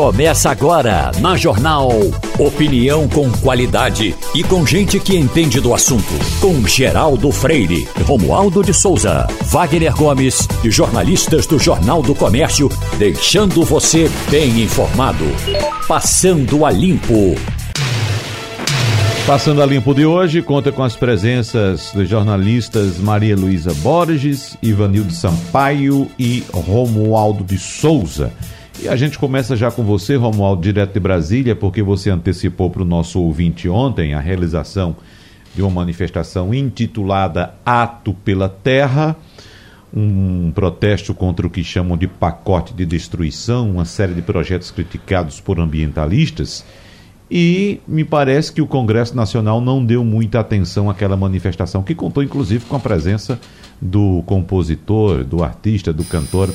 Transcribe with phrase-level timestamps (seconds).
[0.00, 1.90] Começa agora na Jornal.
[2.38, 6.08] Opinião com qualidade e com gente que entende do assunto.
[6.40, 13.62] Com Geraldo Freire, Romualdo de Souza, Wagner Gomes e jornalistas do Jornal do Comércio, deixando
[13.62, 15.26] você bem informado.
[15.86, 17.34] Passando a Limpo.
[19.26, 25.12] Passando a Limpo de hoje, conta com as presenças dos jornalistas Maria Luísa Borges, Ivanildo
[25.12, 28.32] Sampaio e Romualdo de Souza.
[28.82, 32.80] E a gente começa já com você, Romualdo, direto de Brasília, porque você antecipou para
[32.80, 34.96] o nosso ouvinte ontem a realização
[35.54, 39.14] de uma manifestação intitulada Ato pela Terra,
[39.92, 45.40] um protesto contra o que chamam de pacote de destruição, uma série de projetos criticados
[45.40, 46.64] por ambientalistas.
[47.30, 52.22] E me parece que o Congresso Nacional não deu muita atenção àquela manifestação, que contou
[52.22, 53.38] inclusive com a presença
[53.78, 56.48] do compositor, do artista, do cantor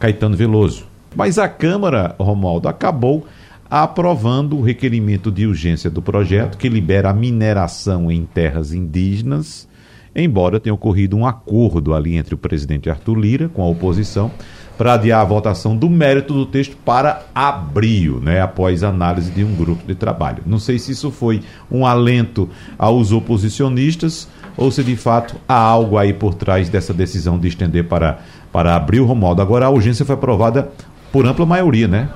[0.00, 0.93] Caetano Veloso.
[1.14, 3.26] Mas a Câmara, Romualdo, acabou
[3.70, 9.68] aprovando o requerimento de urgência do projeto que libera a mineração em terras indígenas,
[10.14, 14.30] embora tenha ocorrido um acordo ali entre o presidente Arthur Lira com a oposição
[14.76, 19.54] para adiar a votação do mérito do texto para abril, né, após análise de um
[19.54, 20.42] grupo de trabalho.
[20.46, 25.96] Não sei se isso foi um alento aos oposicionistas ou se de fato há algo
[25.96, 28.18] aí por trás dessa decisão de estender para,
[28.52, 29.42] para abril, Romualdo.
[29.42, 30.70] Agora a urgência foi aprovada
[31.14, 32.08] por ampla maioria, né?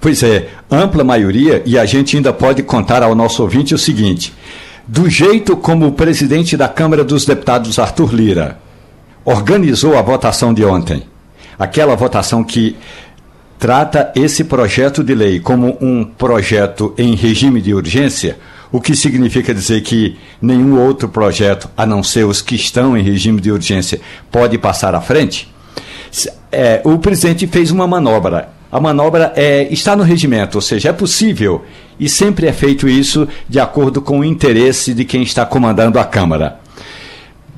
[0.00, 4.34] Pois é, ampla maioria, e a gente ainda pode contar ao nosso ouvinte o seguinte:
[4.84, 8.58] do jeito como o presidente da Câmara dos Deputados, Arthur Lira,
[9.24, 11.04] organizou a votação de ontem,
[11.56, 12.76] aquela votação que
[13.60, 18.40] trata esse projeto de lei como um projeto em regime de urgência,
[18.72, 23.04] o que significa dizer que nenhum outro projeto, a não ser os que estão em
[23.04, 24.00] regime de urgência,
[24.32, 25.48] pode passar à frente
[26.50, 28.50] é, o presidente fez uma manobra.
[28.70, 31.64] A manobra é, está no regimento, ou seja, é possível
[31.98, 36.04] e sempre é feito isso de acordo com o interesse de quem está comandando a
[36.04, 36.60] Câmara.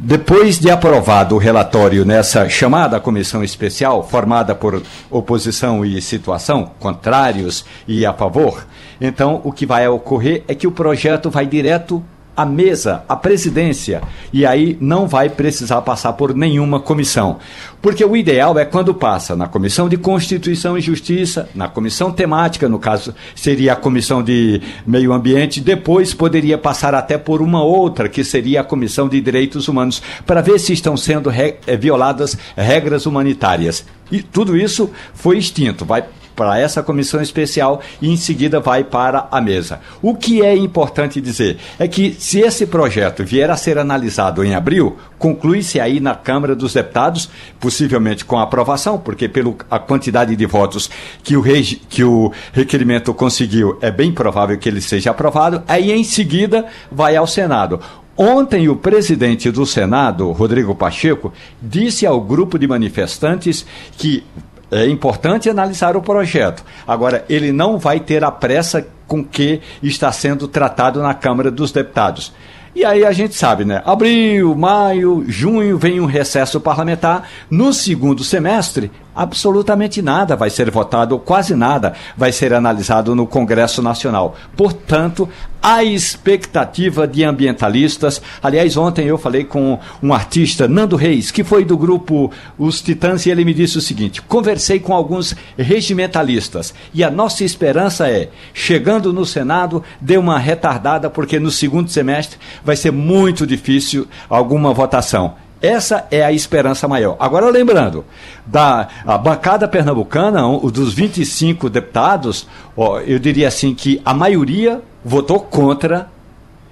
[0.02, 7.66] Depois de aprovado o relatório nessa chamada comissão especial, formada por oposição e situação, contrários
[7.86, 8.66] e a favor,
[8.98, 12.02] então o que vai ocorrer é que o projeto vai direto
[12.36, 14.02] a mesa, a presidência,
[14.32, 17.38] e aí não vai precisar passar por nenhuma comissão.
[17.82, 22.68] Porque o ideal é quando passa na Comissão de Constituição e Justiça, na comissão temática,
[22.68, 28.08] no caso seria a Comissão de Meio Ambiente, depois poderia passar até por uma outra,
[28.08, 32.36] que seria a Comissão de Direitos Humanos, para ver se estão sendo re eh, violadas
[32.56, 33.84] regras humanitárias.
[34.10, 36.04] E tudo isso foi extinto, vai
[36.40, 39.78] para essa comissão especial e em seguida vai para a mesa.
[40.00, 44.54] O que é importante dizer é que se esse projeto vier a ser analisado em
[44.54, 47.28] abril, conclui-se aí na Câmara dos Deputados,
[47.60, 49.52] possivelmente com aprovação, porque pela
[49.86, 50.88] quantidade de votos
[51.22, 51.42] que o,
[51.90, 57.16] que o requerimento conseguiu, é bem provável que ele seja aprovado, aí em seguida vai
[57.16, 57.80] ao Senado.
[58.16, 63.64] Ontem, o presidente do Senado, Rodrigo Pacheco, disse ao grupo de manifestantes
[63.96, 64.24] que
[64.70, 66.64] é importante analisar o projeto.
[66.86, 71.72] Agora, ele não vai ter a pressa com que está sendo tratado na Câmara dos
[71.72, 72.32] Deputados.
[72.74, 73.82] E aí a gente sabe, né?
[73.84, 77.28] Abril, maio, junho vem um recesso parlamentar.
[77.50, 83.82] No segundo semestre, absolutamente nada vai ser votado, quase nada vai ser analisado no Congresso
[83.82, 84.36] Nacional.
[84.56, 85.28] Portanto,
[85.62, 88.20] a expectativa de ambientalistas.
[88.42, 93.26] Aliás, ontem eu falei com um artista, Nando Reis, que foi do grupo Os Titãs,
[93.26, 98.30] e ele me disse o seguinte: conversei com alguns regimentalistas e a nossa esperança é,
[98.54, 104.72] chegando no Senado, dê uma retardada, porque no segundo semestre vai ser muito difícil alguma
[104.72, 105.34] votação.
[105.62, 107.16] Essa é a esperança maior.
[107.20, 108.04] Agora, lembrando,
[108.46, 108.88] da
[109.22, 116.08] bancada pernambucana, um, dos 25 deputados, ó, eu diria assim que a maioria votou contra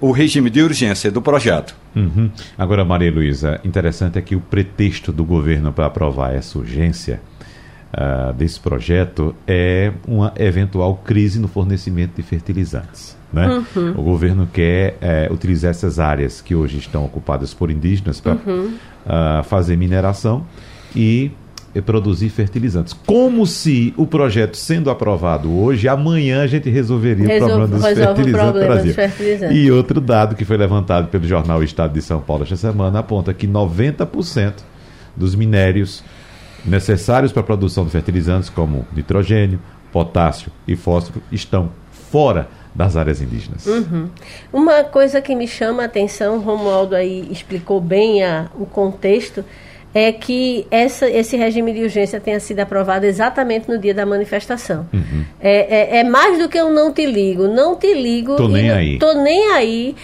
[0.01, 1.75] o regime de urgência do projeto.
[1.95, 2.31] Uhum.
[2.57, 7.21] Agora, Maria Luísa, interessante é que o pretexto do governo para aprovar essa urgência
[7.93, 13.18] uh, desse projeto é uma eventual crise no fornecimento de fertilizantes.
[13.31, 13.63] Né?
[13.75, 13.91] Uhum.
[13.91, 18.73] O governo quer é, utilizar essas áreas que hoje estão ocupadas por indígenas para uhum.
[19.05, 20.45] uh, fazer mineração
[20.95, 21.31] e
[21.85, 22.93] produzir fertilizantes.
[23.05, 27.85] Como se o projeto sendo aprovado hoje, amanhã a gente resolveria Resolve, o problema dos
[27.85, 28.93] fertilizantes do Brasil.
[28.93, 29.57] Fertilizantes.
[29.57, 33.33] E outro dado que foi levantado pelo jornal Estado de São Paulo esta semana aponta
[33.33, 34.53] que 90%
[35.15, 36.03] dos minérios
[36.65, 39.59] necessários para a produção de fertilizantes, como nitrogênio,
[39.91, 41.69] potássio e fósforo, estão
[42.11, 43.65] fora das áreas indígenas.
[43.65, 44.09] Uhum.
[44.53, 49.43] Uma coisa que me chama a atenção, Romualdo aí explicou bem a, o contexto,
[49.93, 54.87] é que essa, esse regime de urgência tenha sido aprovado exatamente no dia da manifestação.
[54.93, 55.25] Uhum.
[55.39, 57.47] É, é, é, mais do que eu não te ligo.
[57.47, 58.35] Não te ligo.
[58.35, 58.99] Tô nem aí.
[58.99, 59.95] Tô nem aí.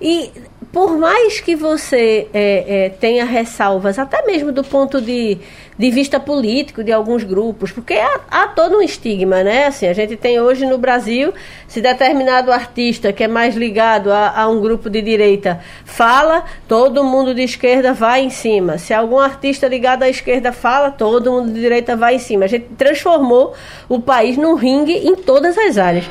[0.00, 0.30] E
[0.72, 5.36] por mais que você é, é, tenha ressalvas, até mesmo do ponto de,
[5.78, 9.66] de vista político de alguns grupos, porque há, há, todo um estigma, né?
[9.66, 11.34] Assim, a gente tem hoje no Brasil,
[11.68, 17.04] se determinado artista que é mais ligado a, a um grupo de direita fala, todo
[17.04, 18.78] mundo de esquerda vai em cima.
[18.78, 22.46] Se algum artista ligado à esquerda fala, todo mundo de direita vai em cima.
[22.46, 23.52] A gente transformou
[23.90, 26.06] o país num ringue em todas as áreas.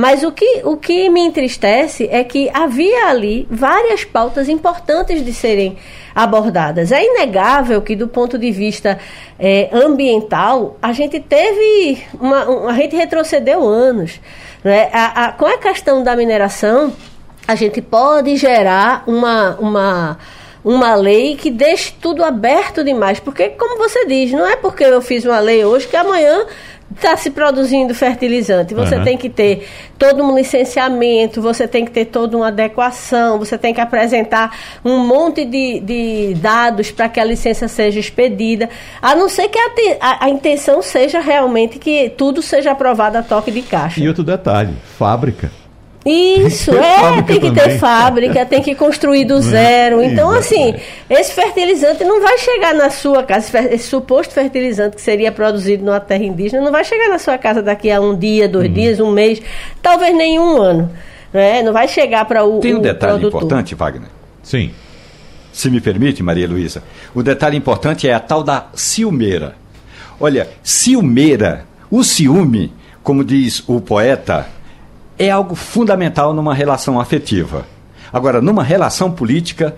[0.00, 5.30] Mas o que, o que me entristece é que havia ali várias pautas importantes de
[5.30, 5.76] serem
[6.14, 6.90] abordadas.
[6.90, 8.98] É inegável que, do ponto de vista
[9.38, 12.02] é, ambiental, a gente teve.
[12.18, 14.18] Uma, um, a gente retrocedeu anos.
[14.64, 14.88] Né?
[14.90, 16.94] A, a, com a questão da mineração,
[17.46, 19.58] a gente pode gerar uma.
[19.60, 20.18] uma
[20.62, 23.18] uma lei que deixe tudo aberto demais.
[23.18, 26.46] Porque, como você diz, não é porque eu fiz uma lei hoje que amanhã
[26.94, 28.74] está se produzindo fertilizante.
[28.74, 29.04] Você uhum.
[29.04, 29.66] tem que ter
[29.98, 34.98] todo um licenciamento, você tem que ter toda uma adequação, você tem que apresentar um
[34.98, 38.68] monte de, de dados para que a licença seja expedida,
[39.00, 39.70] a não ser que a,
[40.00, 44.00] a, a, intenção seja realmente que tudo seja aprovado a toque de caixa.
[44.00, 45.59] E outro detalhe, fábrica.
[46.04, 47.52] Isso, é, tem que também.
[47.52, 49.42] ter fábrica, tem que construir do né?
[49.42, 50.02] zero.
[50.02, 50.74] Então, assim,
[51.10, 56.00] esse fertilizante não vai chegar na sua casa, esse suposto fertilizante que seria produzido numa
[56.00, 58.72] terra indígena, não vai chegar na sua casa daqui a um dia, dois uhum.
[58.72, 59.42] dias, um mês,
[59.82, 60.90] talvez nenhum ano.
[61.32, 61.62] Né?
[61.62, 62.60] Não vai chegar para o.
[62.60, 63.42] Tem um o detalhe produtor.
[63.42, 64.08] importante, Wagner.
[64.42, 64.70] Sim.
[65.52, 66.82] Se me permite, Maria Luísa.
[67.14, 69.54] O detalhe importante é a tal da ciumeira.
[70.18, 74.46] Olha, ciumeira, o ciúme, como diz o poeta
[75.20, 77.66] é algo fundamental numa relação afetiva.
[78.10, 79.76] Agora, numa relação política,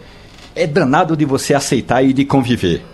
[0.54, 2.86] é danado de você aceitar e de conviver.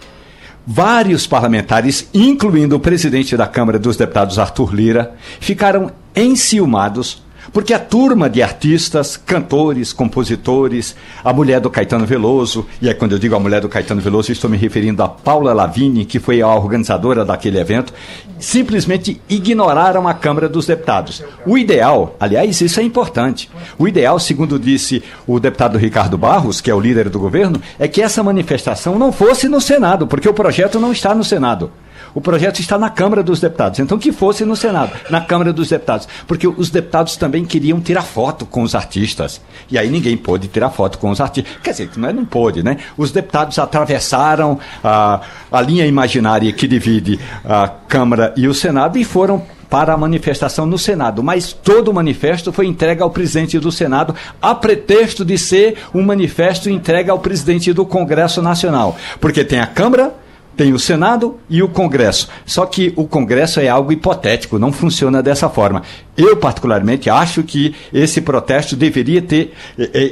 [0.66, 7.22] Vários parlamentares, incluindo o presidente da Câmara dos Deputados, Arthur Lira, ficaram enciumados
[7.52, 13.12] porque a turma de artistas, cantores, compositores, a mulher do Caetano Veloso, e aí quando
[13.12, 16.42] eu digo a mulher do Caetano Veloso, estou me referindo a Paula Lavigne, que foi
[16.42, 17.92] a organizadora daquele evento,
[18.38, 21.22] simplesmente ignoraram a Câmara dos Deputados.
[21.46, 23.50] O ideal, aliás, isso é importante.
[23.78, 27.88] O ideal, segundo disse o deputado Ricardo Barros, que é o líder do governo, é
[27.88, 31.70] que essa manifestação não fosse no Senado, porque o projeto não está no Senado.
[32.14, 33.78] O projeto está na Câmara dos Deputados.
[33.78, 36.08] Então, que fosse no Senado, na Câmara dos Deputados.
[36.26, 39.40] Porque os deputados também queriam tirar foto com os artistas.
[39.70, 41.52] E aí ninguém pôde tirar foto com os artistas.
[41.62, 42.78] Quer dizer, não, é, não pôde, né?
[42.96, 45.20] Os deputados atravessaram a,
[45.50, 50.66] a linha imaginária que divide a Câmara e o Senado e foram para a manifestação
[50.66, 55.36] no Senado, mas todo o manifesto foi entregue ao presidente do Senado a pretexto de
[55.36, 60.14] ser um manifesto entregue ao presidente do Congresso Nacional, porque tem a Câmara
[60.58, 62.28] tem o Senado e o Congresso.
[62.44, 65.84] Só que o Congresso é algo hipotético, não funciona dessa forma.
[66.16, 69.54] Eu, particularmente, acho que esse protesto deveria ter,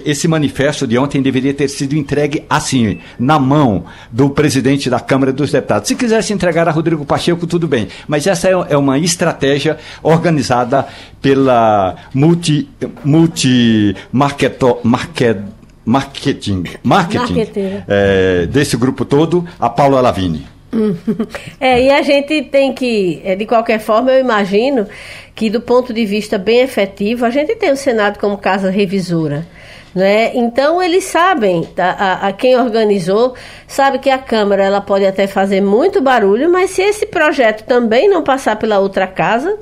[0.04, 5.32] esse manifesto de ontem deveria ter sido entregue assim, na mão do presidente da Câmara
[5.32, 5.88] dos Deputados.
[5.88, 7.88] Se quisesse entregar a Rodrigo Pacheco, tudo bem.
[8.06, 10.87] Mas essa é, é uma estratégia organizada
[11.20, 12.69] pela multi,
[13.04, 15.38] multi marketo, market,
[15.87, 17.49] marketing, marketing
[17.87, 20.47] é, desse grupo todo, a Paula Lavini.
[21.59, 24.87] É, e a gente tem que, é, de qualquer forma, eu imagino
[25.35, 29.47] que do ponto de vista bem efetivo, a gente tem o Senado como casa revisora.
[29.95, 30.33] Né?
[30.35, 33.35] Então eles sabem, tá, a, a, quem organizou
[33.66, 38.07] sabe que a Câmara ela pode até fazer muito barulho, mas se esse projeto também
[38.07, 39.59] não passar pela outra casa,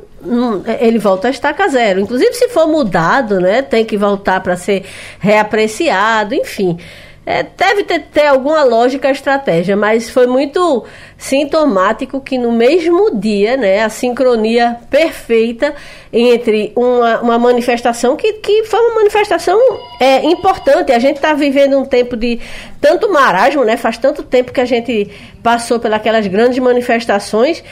[0.81, 2.01] ele volta a estaca zero.
[2.01, 4.85] Inclusive, se for mudado, né, tem que voltar para ser
[5.19, 6.79] reapreciado, enfim.
[7.27, 10.85] É, deve ter, ter alguma lógica estratégia, mas foi muito
[11.17, 15.75] sintomático que no mesmo dia, né, a sincronia perfeita
[16.13, 19.59] entre uma, uma manifestação que, que foi uma manifestação
[19.99, 20.93] é, importante.
[20.93, 22.39] A gente está vivendo um tempo de
[22.79, 25.11] tanto marasmo, né, faz tanto tempo que a gente
[25.43, 27.65] passou pelas grandes manifestações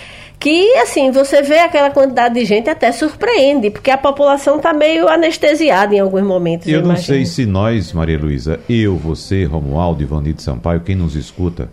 [0.42, 5.08] que assim, você vê aquela quantidade de gente até surpreende, porque a população está meio
[5.08, 6.66] anestesiada em alguns momentos.
[6.66, 11.14] Eu, eu não sei se nós, Maria Luísa, eu, você, Romualdo, Ivanito Sampaio, quem nos
[11.14, 11.70] escuta,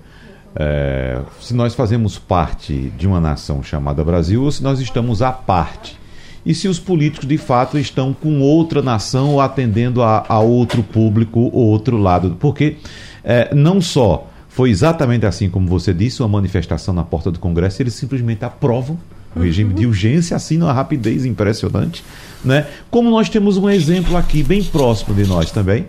[0.56, 5.32] é, se nós fazemos parte de uma nação chamada Brasil ou se nós estamos à
[5.32, 5.98] parte.
[6.46, 10.84] E se os políticos de fato estão com outra nação ou atendendo a, a outro
[10.84, 12.38] público ou outro lado.
[12.40, 12.78] Porque
[13.24, 14.28] é, não só
[14.60, 19.00] foi exatamente assim como você disse, uma manifestação na porta do Congresso, eles simplesmente aprovam
[19.34, 22.04] o regime de urgência, assim, numa rapidez impressionante.
[22.44, 22.68] Né?
[22.92, 25.86] Como nós temos um exemplo aqui bem próximo de nós também,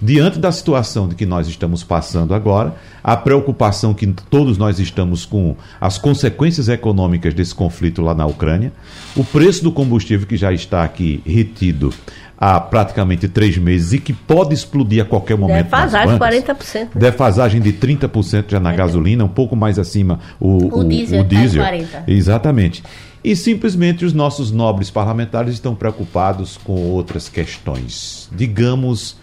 [0.00, 5.26] diante da situação de que nós estamos passando agora, a preocupação que todos nós estamos
[5.26, 8.72] com as consequências econômicas desse conflito lá na Ucrânia,
[9.16, 11.92] o preço do combustível que já está aqui retido
[12.38, 15.64] há praticamente três meses e que pode explodir a qualquer momento.
[15.64, 16.88] Defasagem de 40%.
[16.94, 18.76] Defasagem de 30% já na é.
[18.76, 21.20] gasolina, um pouco mais acima o, o, o diesel.
[21.20, 21.62] O diesel.
[21.64, 22.82] Tá Exatamente.
[23.24, 29.16] E simplesmente os nossos nobres parlamentares estão preocupados com outras questões, digamos.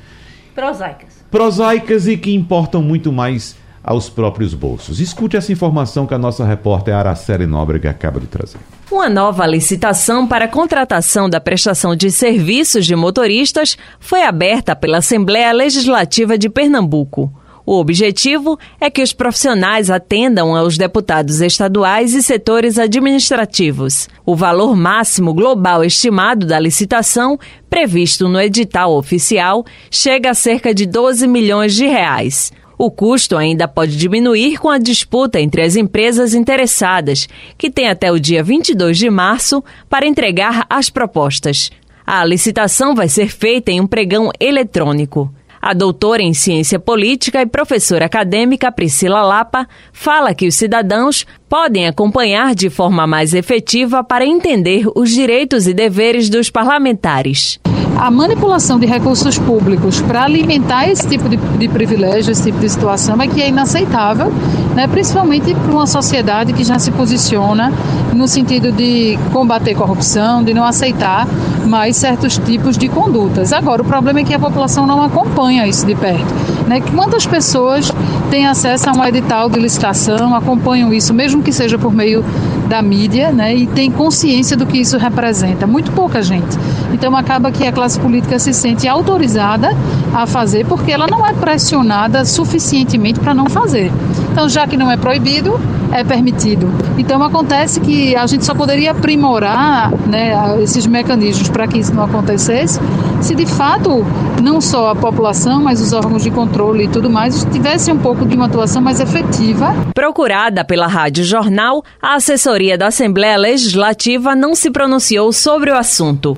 [0.56, 1.26] Prosaicas.
[1.30, 5.00] Prosaicas e que importam muito mais aos próprios bolsos.
[5.00, 8.60] Escute essa informação que a nossa repórter Araceli Nóbrega acaba de trazer.
[8.92, 15.52] Uma nova licitação para contratação da prestação de serviços de motoristas foi aberta pela Assembleia
[15.52, 17.32] Legislativa de Pernambuco.
[17.70, 24.10] O objetivo é que os profissionais atendam aos deputados estaduais e setores administrativos.
[24.26, 27.38] O valor máximo global estimado da licitação,
[27.70, 32.52] previsto no edital oficial, chega a cerca de 12 milhões de reais.
[32.82, 38.10] O custo ainda pode diminuir com a disputa entre as empresas interessadas, que tem até
[38.10, 41.70] o dia 22 de março para entregar as propostas.
[42.08, 45.30] A licitação vai ser feita em um pregão eletrônico.
[45.62, 51.88] A doutora em ciência política e professora acadêmica Priscila Lapa fala que os cidadãos podem
[51.88, 57.60] acompanhar de forma mais efetiva para entender os direitos e deveres dos parlamentares
[58.00, 62.70] a manipulação de recursos públicos para alimentar esse tipo de, de, privilégio, esse tipo de
[62.70, 64.32] situação, é que é inaceitável,
[64.74, 64.88] né?
[64.88, 67.74] principalmente para uma sociedade que já se posiciona
[68.14, 71.28] no sentido de combater corrupção, de não aceitar
[71.66, 73.52] mais certos tipos de condutas.
[73.52, 76.34] Agora, o problema é que a população não acompanha isso de perto.
[76.70, 76.82] Né?
[76.82, 77.92] Quantas pessoas
[78.30, 82.24] têm acesso a um edital de licitação, acompanham isso, mesmo que seja por meio
[82.68, 83.56] da mídia, né?
[83.56, 85.66] e têm consciência do que isso representa?
[85.66, 86.56] Muito pouca gente.
[86.94, 89.76] Então, acaba que a classe política se sente autorizada
[90.14, 93.92] a fazer porque ela não é pressionada suficientemente para não fazer.
[94.32, 95.60] Então, já que não é proibido,
[95.92, 96.72] é permitido.
[97.00, 102.04] Então, acontece que a gente só poderia aprimorar né, esses mecanismos para que isso não
[102.04, 102.80] acontecesse
[103.22, 104.06] se de fato
[104.42, 108.26] não só a população, mas os órgãos de controle e tudo mais tivessem um pouco
[108.26, 109.74] de uma atuação mais efetiva.
[109.96, 116.38] Procurada pela Rádio Jornal, a assessoria da Assembleia Legislativa não se pronunciou sobre o assunto.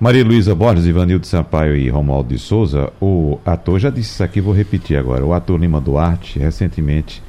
[0.00, 4.40] Maria Luísa Borges, Ivanildo Sampaio e Romualdo de Souza, o ator, já disse isso aqui,
[4.40, 5.24] vou repetir agora.
[5.24, 7.22] O ator Lima Duarte, recentemente,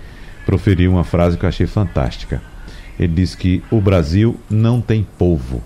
[0.45, 2.41] proferiu uma frase que eu achei fantástica.
[2.97, 5.61] Ele disse que o Brasil não tem povo,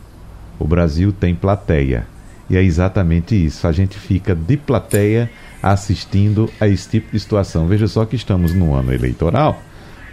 [0.58, 2.08] o Brasil tem plateia.
[2.50, 3.66] E é exatamente isso.
[3.66, 5.30] A gente fica de plateia
[5.62, 7.68] assistindo a esse tipo de situação.
[7.68, 9.62] Veja só que estamos no ano eleitoral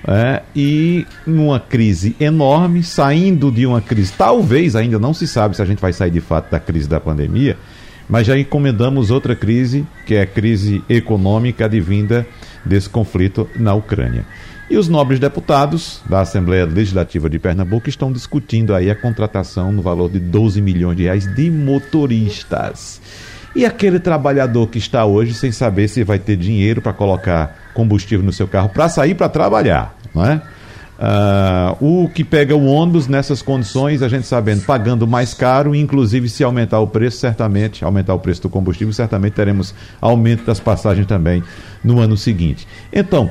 [0.06, 5.62] é, e numa crise enorme, saindo de uma crise, talvez ainda não se sabe se
[5.62, 7.56] a gente vai sair de fato da crise da pandemia,
[8.08, 12.26] mas já encomendamos outra crise, que é a crise econômica advinda
[12.64, 14.24] desse conflito na Ucrânia.
[14.70, 19.80] E os nobres deputados da Assembleia Legislativa de Pernambuco estão discutindo aí a contratação no
[19.80, 23.00] valor de 12 milhões de reais de motoristas.
[23.54, 28.24] E aquele trabalhador que está hoje sem saber se vai ter dinheiro para colocar combustível
[28.24, 30.42] no seu carro para sair para trabalhar, não é?
[30.98, 36.28] Uh, o que pega o ônibus nessas condições, a gente sabendo, pagando mais caro, inclusive
[36.28, 41.06] se aumentar o preço, certamente, aumentar o preço do combustível, certamente teremos aumento das passagens
[41.06, 41.40] também
[41.84, 42.66] no ano seguinte.
[42.92, 43.30] Então,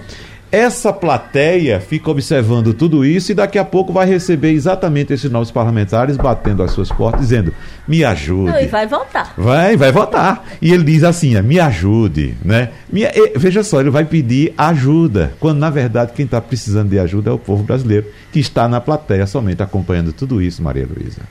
[0.52, 5.52] essa plateia fica observando tudo isso e daqui a pouco vai receber exatamente esses novos
[5.52, 7.54] parlamentares batendo as suas portas, dizendo:
[7.88, 8.52] me ajude.
[8.52, 9.34] Não, e vai votar.
[9.38, 10.46] Vai, vai votar.
[10.62, 12.36] E ele diz assim: me ajude.
[12.44, 12.70] Né?
[12.92, 13.04] Me,
[13.36, 17.34] veja só, ele vai pedir ajuda, quando na verdade quem está precisando de ajuda é
[17.34, 21.22] o povo brasileiro, que está na plateia somente acompanhando tudo isso, Maria Luísa.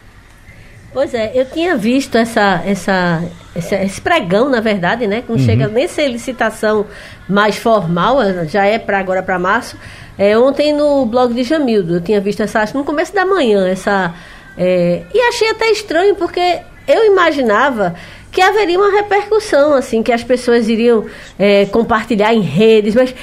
[0.92, 3.22] Pois é, eu tinha visto essa, essa,
[3.54, 5.22] esse, esse pregão, na verdade, né?
[5.22, 5.44] Que não uhum.
[5.44, 6.86] chega nem ser licitação
[7.28, 9.76] mais formal, já é para agora para março.
[10.18, 13.68] É, ontem no blog de Jamildo, eu tinha visto essa, acho no começo da manhã,
[13.68, 14.14] essa.
[14.56, 17.94] É, e achei até estranho, porque eu imaginava
[18.32, 21.04] que haveria uma repercussão, assim, que as pessoas iriam
[21.38, 23.14] é, compartilhar em redes, mas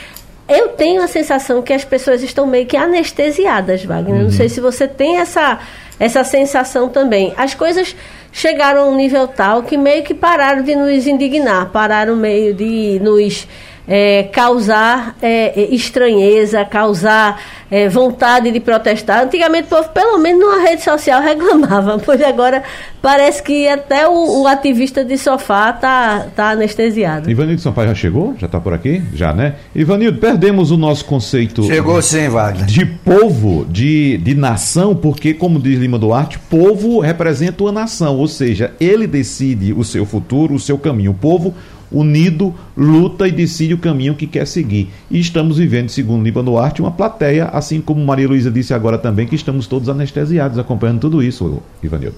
[0.47, 4.15] eu tenho a sensação que as pessoas estão meio que anestesiadas, Wagner.
[4.15, 4.23] Uhum.
[4.23, 5.59] Não sei se você tem essa
[5.99, 7.33] essa sensação também.
[7.37, 7.95] As coisas
[8.31, 12.99] chegaram a um nível tal que meio que pararam de nos indignar, pararam meio de
[13.01, 13.47] nos
[13.87, 19.23] é, causar é, estranheza, causar é, vontade de protestar.
[19.23, 22.63] Antigamente o povo, pelo menos numa rede social, reclamava, pois agora
[23.01, 27.29] parece que até o, o ativista de sofá está tá anestesiado.
[27.29, 28.35] Ivanildo Sampaio já chegou?
[28.37, 29.01] Já está por aqui?
[29.13, 29.55] Já, né?
[29.75, 31.63] Ivanildo, perdemos o nosso conceito.
[31.63, 32.65] Chegou sim, Wagner.
[32.65, 38.27] De povo, de, de nação, porque, como diz Lima Duarte, povo representa uma nação, ou
[38.27, 41.11] seja, ele decide o seu futuro, o seu caminho.
[41.11, 41.53] O povo
[41.93, 44.91] unido, luta e decide o caminho que quer seguir.
[45.09, 49.27] E estamos vivendo, segundo Líbano Duarte, uma plateia, assim como Maria Luísa disse agora também,
[49.27, 52.15] que estamos todos anestesiados acompanhando tudo isso, Ivanildo.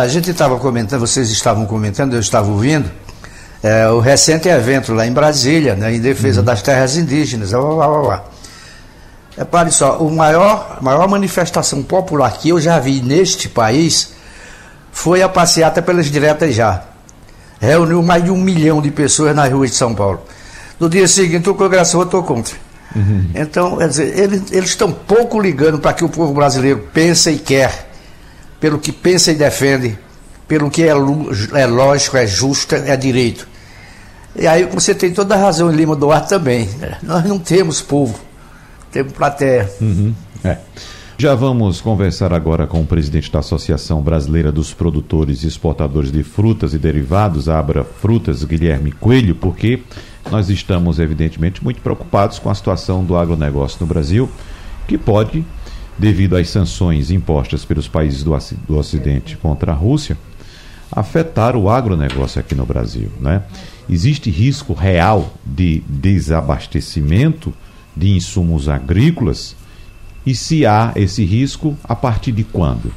[0.00, 2.90] A gente estava comentando, vocês estavam comentando, eu estava ouvindo,
[3.62, 6.46] é, o recente evento lá em Brasília, né, em defesa uhum.
[6.46, 7.50] das terras indígenas.
[7.50, 8.24] Blá, blá, blá.
[9.36, 14.12] Repare só, o maior, a maior manifestação popular que eu já vi neste país
[14.90, 16.89] foi a passeata pelas diretas já.
[17.60, 20.22] Reuniu mais de um milhão de pessoas nas ruas de São Paulo.
[20.78, 22.56] No dia seguinte, o Congresso votou contra.
[22.96, 23.26] Uhum.
[23.34, 27.38] Então, quer dizer, eles, eles estão pouco ligando para que o povo brasileiro pensa e
[27.38, 27.90] quer,
[28.58, 29.98] pelo que pensa e defende,
[30.48, 33.46] pelo que é, é lógico, é justo, é direito.
[34.34, 36.68] E aí você tem toda a razão em Lima Duarte também.
[37.02, 38.18] Nós não temos povo,
[38.90, 39.70] temos plateia.
[39.80, 40.14] Uhum.
[40.42, 40.56] É.
[41.20, 46.22] Já vamos conversar agora com o presidente da Associação Brasileira dos Produtores e Exportadores de
[46.22, 49.82] Frutas e Derivados, Abra Frutas, Guilherme Coelho, porque
[50.30, 54.30] nós estamos, evidentemente, muito preocupados com a situação do agronegócio no Brasil,
[54.88, 55.44] que pode,
[55.98, 58.34] devido às sanções impostas pelos países do,
[58.74, 60.16] Ocidente contra a Rússia,
[60.90, 63.12] afetar o agronegócio aqui no Brasil.
[63.20, 63.42] Né?
[63.90, 67.52] Existe risco real de desabastecimento
[67.94, 69.59] de insumos agrícolas
[70.24, 72.92] e se há esse risco, a partir de quando?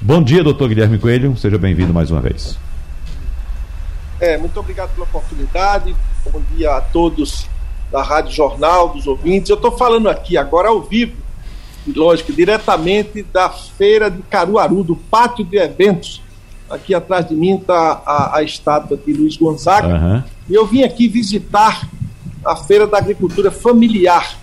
[0.00, 2.58] Bom dia, doutor Guilherme Coelho, seja bem-vindo mais uma vez.
[4.20, 5.94] É, muito obrigado pela oportunidade.
[6.30, 7.46] Bom dia a todos
[7.90, 9.50] da Rádio Jornal, dos ouvintes.
[9.50, 11.16] Eu estou falando aqui agora ao vivo,
[11.94, 16.22] lógico, diretamente da feira de Caruaru, do pátio de eventos.
[16.70, 19.88] Aqui atrás de mim está a, a, estátua de Luiz Gonzaga.
[19.88, 20.22] Uhum.
[20.48, 21.88] E eu vim aqui visitar
[22.44, 24.38] a Feira da Agricultura Familiar,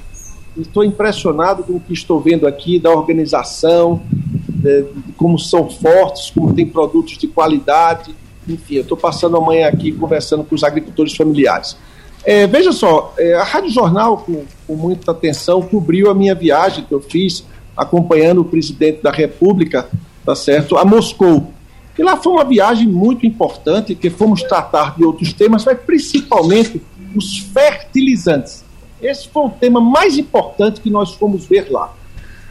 [0.60, 4.02] Estou impressionado com o que estou vendo aqui da organização,
[4.48, 8.14] de, de como são fortes, como tem produtos de qualidade.
[8.48, 11.78] Enfim, eu estou passando amanhã aqui conversando com os agricultores familiares.
[12.26, 16.84] É, veja só, é, a Rádio Jornal, com, com, muita atenção, cobriu a minha viagem
[16.84, 19.88] que eu fiz acompanhando o presidente da República,
[20.26, 21.54] tá certo, a Moscou.
[21.98, 26.82] E lá foi uma viagem muito importante, que fomos tratar de outros temas, mas principalmente
[27.16, 28.64] os fertilizantes.
[29.02, 31.94] Esse foi o tema mais importante que nós fomos ver lá.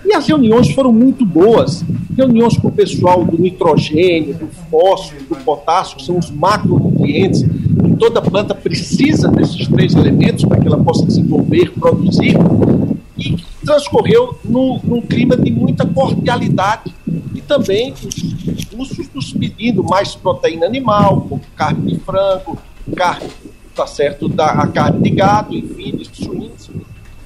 [0.05, 1.85] E as reuniões foram muito boas.
[2.17, 7.97] Reuniões com o pessoal do nitrogênio, do fósforo, do potássio, que são os macronutrientes, que
[7.99, 12.35] toda planta precisa desses três elementos para que ela possa desenvolver, produzir.
[13.19, 16.95] E transcorreu num, num clima de muita cordialidade.
[17.35, 22.57] E também os cursos nos pedindo mais proteína animal, como carne de frango,
[22.97, 23.29] carne
[23.79, 25.78] tá certo, da a carne de gado, enfim.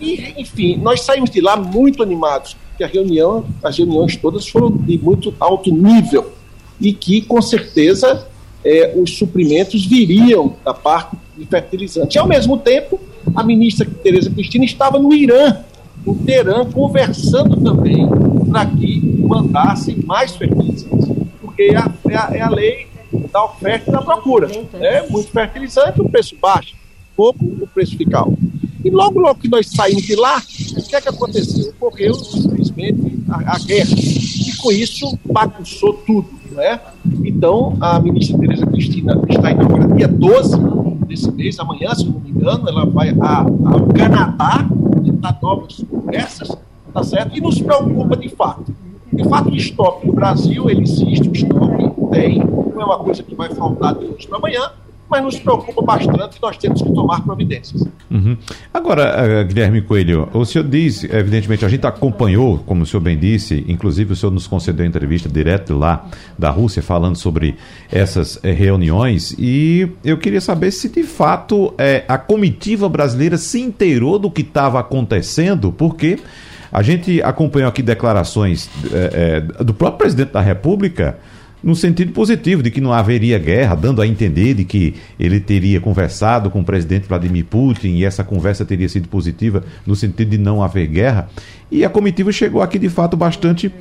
[0.03, 4.73] E, enfim, nós saímos de lá muito animados, porque a reunião, as reuniões todas foram
[4.73, 6.33] de muito alto nível
[6.81, 8.27] e que, com certeza,
[8.65, 12.17] é, os suprimentos viriam da parte de fertilizante.
[12.17, 12.99] E, ao mesmo tempo,
[13.35, 15.59] a ministra Tereza Cristina estava no Irã,
[16.05, 18.09] em Teherã, conversando também
[18.51, 21.09] para que mandassem mais fertilizantes,
[21.41, 22.89] porque é a, é a, é a lei
[23.33, 24.49] da oferta e da procura.
[24.73, 25.07] Né?
[25.09, 26.75] Muito fertilizante, o preço baixo,
[27.17, 28.37] pouco o preço fica alto.
[28.85, 30.43] E logo, logo que nós saímos de lá,
[30.77, 31.73] o que é que aconteceu?
[31.81, 33.95] Ocorreu simplesmente a, a guerra.
[33.95, 36.29] E com isso bagunçou tudo.
[36.51, 36.81] Né?
[37.25, 40.59] Então, a ministra Tereza Cristina está indo agora dia 12
[41.07, 44.67] desse mês, amanhã, se não me engano, ela vai ao Canadá
[45.05, 46.57] tentar novas conversas,
[46.93, 47.37] tá certo?
[47.37, 48.75] E nos preocupa de fato.
[49.13, 53.23] De fato, o estoque no Brasil, ele existe, o estoque tem, não é uma coisa
[53.23, 54.71] que vai faltar de hoje para amanhã,
[55.13, 57.87] mas nos preocupa bastante e nós temos que tomar providências.
[58.11, 58.35] Uhum.
[58.73, 63.19] Agora, uh, Guilherme Coelho, o senhor diz, evidentemente, a gente acompanhou, como o senhor bem
[63.19, 66.07] disse, inclusive o senhor nos concedeu entrevista direto lá
[66.39, 67.57] da Rússia falando sobre
[67.91, 73.61] essas eh, reuniões e eu queria saber se de fato eh, a comitiva brasileira se
[73.61, 76.19] inteirou do que estava acontecendo, porque
[76.73, 78.71] a gente acompanhou aqui declarações
[79.61, 81.19] do próprio presidente da República
[81.63, 85.81] no sentido positivo de que não haveria guerra, dando a entender de que ele teria
[85.81, 90.39] conversado com o presidente Vladimir Putin e essa conversa teria sido positiva no sentido de
[90.39, 91.29] não haver guerra.
[91.71, 93.73] E a comitiva chegou aqui de fato bastante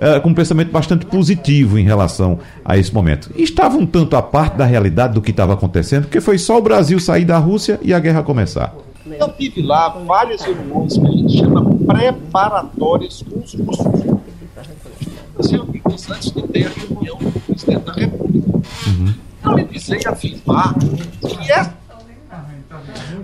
[0.00, 3.30] Uh, com um pensamento bastante positivo em relação a esse momento.
[3.36, 6.62] Estava um tanto à parte da realidade do que estava acontecendo, porque foi só o
[6.62, 8.74] Brasil sair da Rússia e a guerra começar.
[9.04, 14.20] Eu tive lá várias reuniões que a gente chama preparatórias com os russos.
[16.52, 18.50] Ter a reunião com o presidente da República.
[18.86, 19.14] Uhum.
[19.44, 21.80] Eu me afirmar que é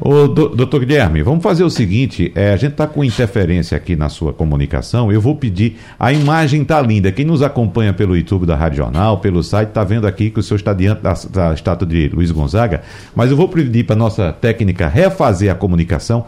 [0.00, 4.08] Ô, doutor Guilherme, vamos fazer o seguinte: é, a gente está com interferência aqui na
[4.08, 5.10] sua comunicação.
[5.10, 5.78] Eu vou pedir.
[5.98, 7.10] A imagem tá linda.
[7.10, 10.42] Quem nos acompanha pelo YouTube da Rádio Jornal, pelo site, está vendo aqui que o
[10.42, 12.82] senhor está diante da, da estátua de Luiz Gonzaga.
[13.14, 16.26] Mas eu vou pedir para nossa técnica refazer a comunicação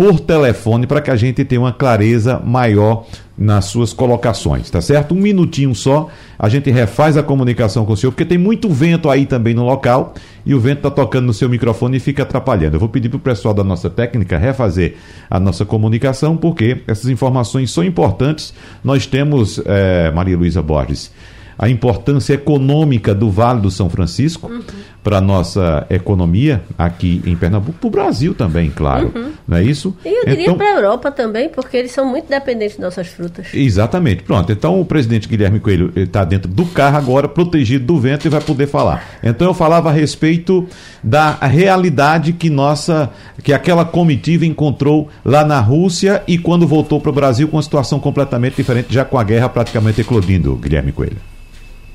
[0.00, 3.04] por telefone para que a gente tenha uma clareza maior
[3.36, 5.14] nas suas colocações, tá certo?
[5.14, 6.08] Um minutinho só,
[6.38, 9.62] a gente refaz a comunicação com o senhor, porque tem muito vento aí também no
[9.62, 10.14] local
[10.46, 12.76] e o vento está tocando no seu microfone e fica atrapalhando.
[12.76, 14.94] Eu vou pedir para o pessoal da nossa técnica refazer
[15.28, 18.54] a nossa comunicação, porque essas informações são importantes.
[18.82, 21.12] Nós temos, é, Maria Luísa Borges,
[21.60, 24.62] a importância econômica do Vale do São Francisco uhum.
[25.04, 29.12] para a nossa economia aqui em Pernambuco, para o Brasil também, claro.
[29.14, 29.32] Uhum.
[29.46, 29.94] Não é isso?
[30.02, 33.08] E eu diria então, para a Europa também, porque eles são muito dependentes de nossas
[33.08, 33.48] frutas.
[33.52, 34.22] Exatamente.
[34.22, 34.50] Pronto.
[34.50, 38.40] Então o presidente Guilherme Coelho está dentro do carro agora, protegido do vento e vai
[38.40, 39.18] poder falar.
[39.22, 40.66] Então eu falava a respeito
[41.04, 43.10] da realidade que nossa,
[43.44, 47.62] que aquela comitiva encontrou lá na Rússia e quando voltou para o Brasil com uma
[47.62, 51.18] situação completamente diferente, já com a guerra praticamente eclodindo, Guilherme Coelho.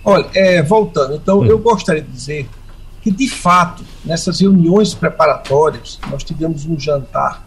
[0.07, 1.45] Olha, é, voltando, então hum.
[1.45, 2.47] eu gostaria de dizer
[3.01, 7.43] que, de fato, nessas reuniões preparatórias, nós tivemos um jantar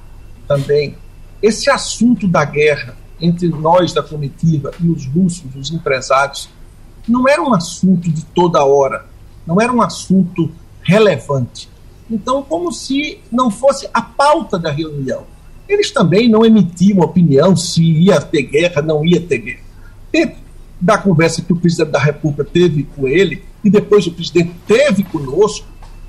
[0.49, 0.97] também.
[1.41, 6.49] Esse assunto da guerra entre nós da comitiva e os russos, os empresários,
[7.07, 9.07] não era um assunto de toda hora,
[9.47, 10.51] não era um assunto
[10.83, 11.69] relevante.
[12.11, 15.25] Então, como se não fosse a pauta da reunião.
[15.69, 19.69] Eles também não emitiam opinião se ia ter guerra, não ia ter guerra
[20.81, 25.03] da conversa que o presidente da República teve com ele, e depois o presidente teve
[25.03, 25.67] conosco,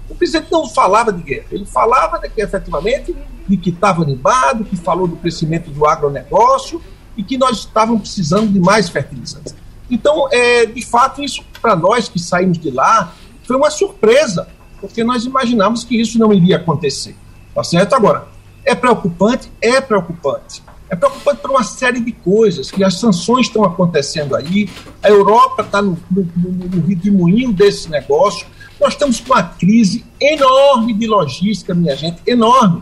[0.09, 3.15] o presidente não falava de guerra, ele falava de que efetivamente
[3.47, 6.81] de que estava animado, que falou do crescimento do agronegócio
[7.17, 9.55] e que nós estávamos precisando de mais fertilizantes.
[9.89, 14.47] Então, é, de fato, isso para nós que saímos de lá foi uma surpresa,
[14.79, 17.15] porque nós imaginávamos que isso não iria acontecer.
[17.55, 17.95] Tá certo?
[17.95, 18.27] Agora,
[18.63, 19.51] é preocupante?
[19.59, 20.61] É preocupante.
[20.89, 24.67] É preocupante por uma série de coisas, que as sanções estão acontecendo aí,
[25.03, 28.47] a Europa está no, no, no moinho desse negócio,
[28.79, 32.81] nós estamos com uma crise enorme de logística, minha gente, enorme.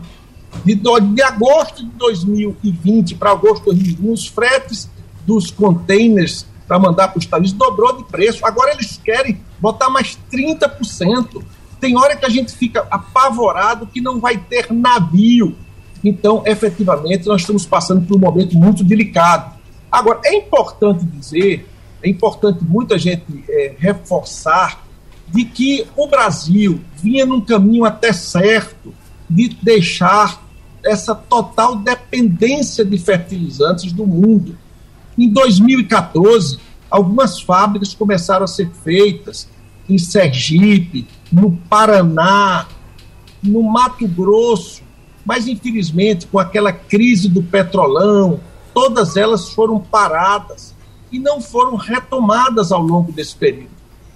[0.64, 4.88] De, de agosto de 2020 para agosto de 2021, os fretes
[5.26, 8.46] dos containers para mandar para os Estados Unidos dobrou de preço.
[8.46, 11.42] Agora eles querem botar mais 30%.
[11.80, 15.56] Tem hora que a gente fica apavorado que não vai ter navio
[16.04, 19.58] então, efetivamente, nós estamos passando por um momento muito delicado.
[19.90, 21.68] Agora, é importante dizer,
[22.02, 24.84] é importante muita gente é, reforçar
[25.28, 28.94] de que o Brasil vinha num caminho até certo
[29.28, 30.42] de deixar
[30.84, 34.56] essa total dependência de fertilizantes do mundo.
[35.18, 36.58] Em 2014,
[36.90, 39.48] algumas fábricas começaram a ser feitas
[39.88, 42.66] em Sergipe, no Paraná,
[43.42, 44.82] no Mato Grosso,
[45.28, 48.40] mas, infelizmente, com aquela crise do petrolão,
[48.72, 50.74] todas elas foram paradas
[51.12, 53.68] e não foram retomadas ao longo desse período.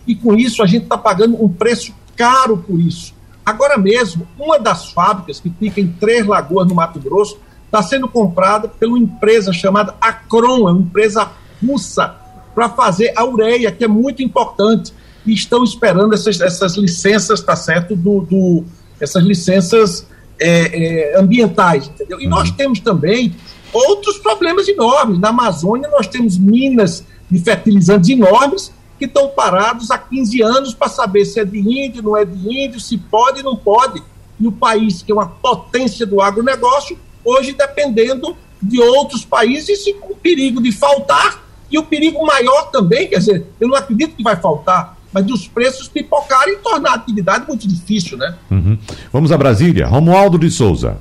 [0.06, 3.12] E com isso, a gente está pagando um preço caro por isso.
[3.44, 8.08] Agora mesmo, uma das fábricas que fica em Três Lagoas, no Mato Grosso, está sendo
[8.08, 11.30] comprada por uma empresa chamada Acron, é uma empresa
[11.62, 12.16] russa,
[12.54, 14.94] para fazer a ureia, que é muito importante.
[15.26, 17.94] E estão esperando essas, essas licenças, tá certo?
[17.94, 18.64] Do, do
[18.98, 20.06] essas licenças
[20.42, 22.20] é, é, ambientais, entendeu?
[22.20, 22.30] E uhum.
[22.30, 23.34] nós temos também
[23.72, 25.18] outros problemas enormes.
[25.18, 30.88] Na Amazônia, nós temos minas de fertilizantes enormes que estão parados há 15 anos para
[30.88, 34.02] saber se é de índio, não é de índio, se pode não pode.
[34.38, 39.94] E o país, que é uma potência do agronegócio, hoje dependendo de outros países e
[39.94, 44.14] com o perigo de faltar e o perigo maior também, quer dizer, eu não acredito
[44.14, 48.34] que vai faltar, mas dos preços pipocarem e tornar a atividade muito difícil, né?
[48.50, 48.78] Uhum.
[49.12, 49.86] Vamos a Brasília.
[49.86, 50.96] Romualdo de Souza.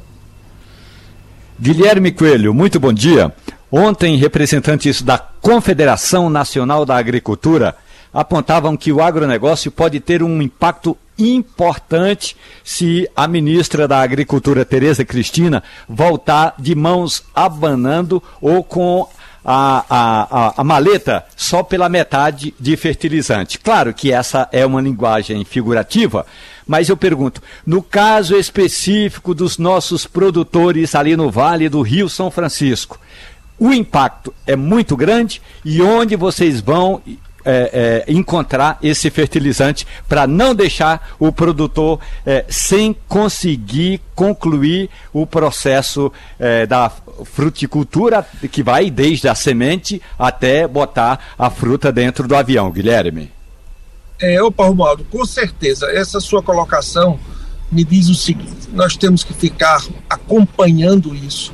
[1.59, 3.33] Guilherme Coelho, muito bom dia.
[3.71, 7.75] Ontem, representantes da Confederação Nacional da Agricultura
[8.13, 15.05] apontavam que o agronegócio pode ter um impacto importante se a ministra da Agricultura, Tereza
[15.05, 19.07] Cristina, voltar de mãos abanando ou com
[19.43, 23.59] a, a, a, maleta só pela metade de fertilizante.
[23.59, 26.25] Claro que essa é uma linguagem figurativa,
[26.67, 32.29] mas eu pergunto, no caso específico dos nossos produtores ali no Vale do Rio São
[32.29, 32.99] Francisco,
[33.59, 37.01] o impacto é muito grande e onde vocês vão
[37.43, 45.25] é, é, encontrar esse fertilizante para não deixar o produtor é, sem conseguir concluir o
[45.25, 46.91] processo é, da
[47.25, 53.31] fruticultura, que vai desde a semente até botar a fruta dentro do avião, Guilherme.
[54.19, 57.19] É, opa, Romualdo, com certeza, essa sua colocação
[57.71, 61.53] me diz o seguinte: nós temos que ficar acompanhando isso.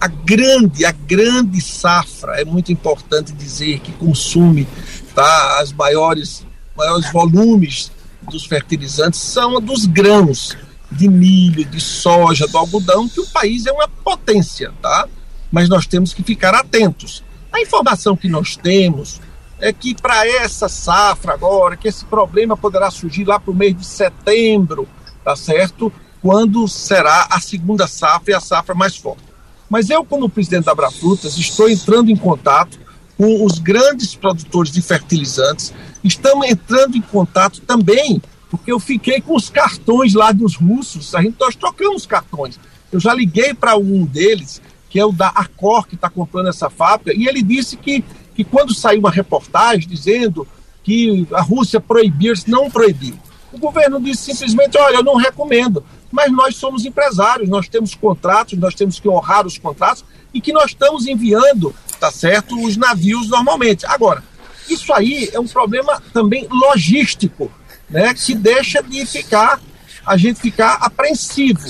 [0.00, 4.66] A grande, a grande safra, é muito importante dizer que consome
[5.14, 7.90] tá, as maiores, maiores volumes
[8.22, 10.56] dos fertilizantes são dos grãos
[10.90, 15.06] de milho, de soja, do algodão, que o país é uma potência, tá?
[15.50, 17.22] Mas nós temos que ficar atentos.
[17.52, 19.20] A informação que nós temos
[19.60, 23.76] é que para essa safra agora, que esse problema poderá surgir lá para o mês
[23.76, 24.88] de setembro,
[25.24, 25.92] tá certo?
[26.22, 29.22] Quando será a segunda safra e a safra mais forte.
[29.68, 32.78] Mas eu, como presidente da Abrafrutas, estou entrando em contato
[33.16, 35.74] com os grandes produtores de fertilizantes,
[36.04, 41.22] estamos entrando em contato também, porque eu fiquei com os cartões lá dos russos, a
[41.22, 42.58] gente, nós trocamos cartões.
[42.90, 46.70] Eu já liguei para um deles, que é o da Acor, que está comprando essa
[46.70, 48.02] fábrica, e ele disse que,
[48.34, 50.46] que quando saiu uma reportagem dizendo
[50.82, 53.14] que a Rússia proibir, não proibiu.
[53.52, 55.84] O governo disse simplesmente: olha, eu não recomendo.
[56.10, 60.54] Mas nós somos empresários, nós temos contratos, nós temos que honrar os contratos e que
[60.54, 63.84] nós estamos enviando, tá certo, os navios normalmente.
[63.84, 64.22] Agora,
[64.70, 67.50] isso aí é um problema também logístico,
[67.88, 69.60] né, que deixa de ficar
[70.08, 71.60] a gente ficar apreensivo.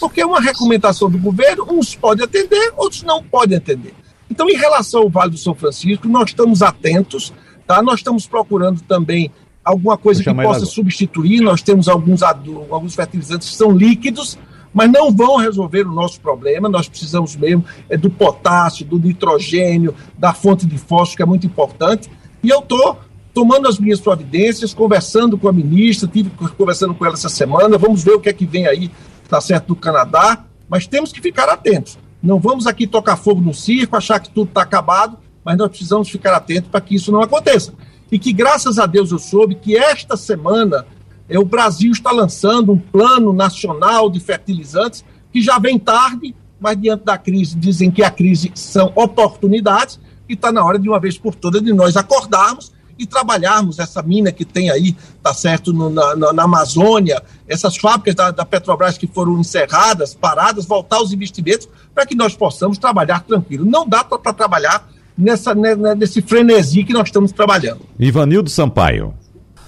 [0.00, 3.94] Porque uma recomendação do governo, uns podem atender, outros não podem atender.
[4.28, 7.32] Então, em relação ao Vale do São Francisco, nós estamos atentos,
[7.66, 7.80] tá?
[7.80, 9.30] Nós estamos procurando também
[9.64, 11.40] alguma coisa que possa substituir.
[11.40, 14.36] Nós temos alguns, alguns fertilizantes que são líquidos,
[14.72, 16.68] mas não vão resolver o nosso problema.
[16.68, 21.46] Nós precisamos mesmo é, do potássio, do nitrogênio, da fonte de fósforo, que é muito
[21.46, 22.10] importante.
[22.42, 22.98] E eu estou
[23.34, 27.76] tomando as minhas providências, conversando com a ministra, tive conversando com ela essa semana.
[27.76, 28.90] Vamos ver o que é que vem aí,
[29.28, 30.44] tá certo, do Canadá.
[30.68, 31.98] Mas temos que ficar atentos.
[32.22, 36.08] Não vamos aqui tocar fogo no circo, achar que tudo está acabado, mas nós precisamos
[36.08, 37.74] ficar atentos para que isso não aconteça
[38.14, 40.86] e que, graças a Deus, eu soube que esta semana
[41.28, 46.80] é, o Brasil está lançando um plano nacional de fertilizantes que já vem tarde, mas
[46.80, 51.00] diante da crise, dizem que a crise são oportunidades e está na hora de uma
[51.00, 55.72] vez por todas de nós acordarmos e trabalharmos essa mina que tem aí, tá certo,
[55.72, 61.12] no, na, na, Amazônia, essas fábricas da, da, Petrobras que foram encerradas, paradas, voltar os
[61.12, 63.64] investimentos para que nós possamos trabalhar tranquilo.
[63.64, 67.80] Não dá para trabalhar nessa, né, né, nesse frenesi que nós estamos trabalhando.
[67.98, 69.14] Ivanildo Sampaio.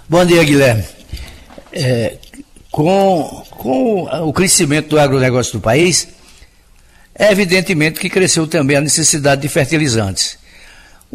[0.08, 0.84] Bom dia, Guilherme.
[1.72, 2.18] É,
[2.70, 6.08] com, com o crescimento do agronegócio do país,
[7.14, 10.38] é evidentemente que cresceu também a necessidade de fertilizantes.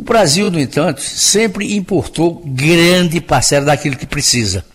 [0.02, 4.66] O Brasil, no entanto, sempre importou grande parcela daquilo que precisa.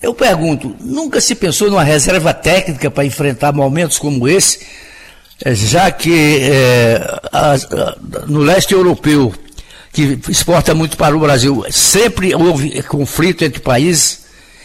[0.00, 4.60] Eu pergunto, nunca se pensou numa reserva técnica para enfrentar momentos como esse?
[5.44, 9.34] É, já que é, a, a, no leste europeu,
[9.92, 14.20] que exporta muito para o Brasil, sempre houve conflito entre países,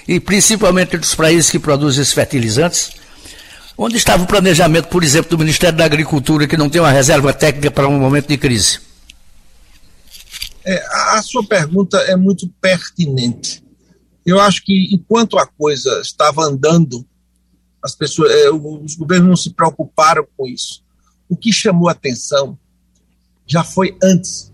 [0.07, 2.91] e principalmente entre os países que produzem esses fertilizantes.
[3.77, 7.33] Onde estava o planejamento, por exemplo, do Ministério da Agricultura, que não tem uma reserva
[7.33, 8.92] técnica para um momento de crise?
[10.65, 10.81] É,
[11.15, 13.63] a sua pergunta é muito pertinente.
[14.25, 17.05] Eu acho que enquanto a coisa estava andando
[17.83, 20.81] as pessoas, é, os governos não se preocuparam com isso.
[21.27, 22.57] O que chamou atenção
[23.45, 24.53] já foi antes,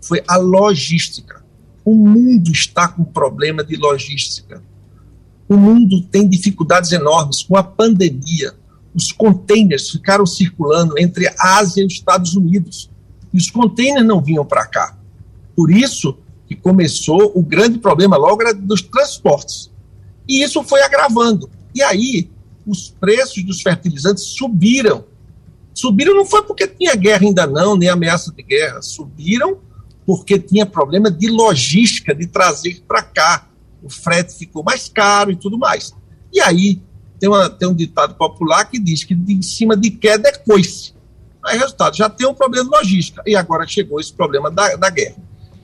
[0.00, 1.44] foi a logística.
[1.84, 4.62] O mundo está com problema de logística.
[5.46, 8.54] O mundo tem dificuldades enormes com a pandemia.
[8.94, 12.90] Os containers ficaram circulando entre a Ásia e os Estados Unidos.
[13.34, 14.96] E os containers não vinham para cá.
[15.54, 19.70] Por isso que começou o grande problema logo era dos transportes.
[20.28, 21.50] E isso foi agravando.
[21.74, 22.30] E aí
[22.66, 25.04] os preços dos fertilizantes subiram.
[25.74, 28.82] Subiram não foi porque tinha guerra ainda não, nem ameaça de guerra.
[28.82, 29.58] Subiram
[30.06, 33.48] porque tinha problema de logística, de trazer para cá.
[33.82, 35.94] O frete ficou mais caro e tudo mais.
[36.32, 36.80] E aí
[37.18, 40.94] tem, uma, tem um ditado popular que diz que em cima de queda é coice.
[41.44, 43.22] Aí, resultado, já tem um problema de logística.
[43.26, 45.16] E agora chegou esse problema da, da guerra.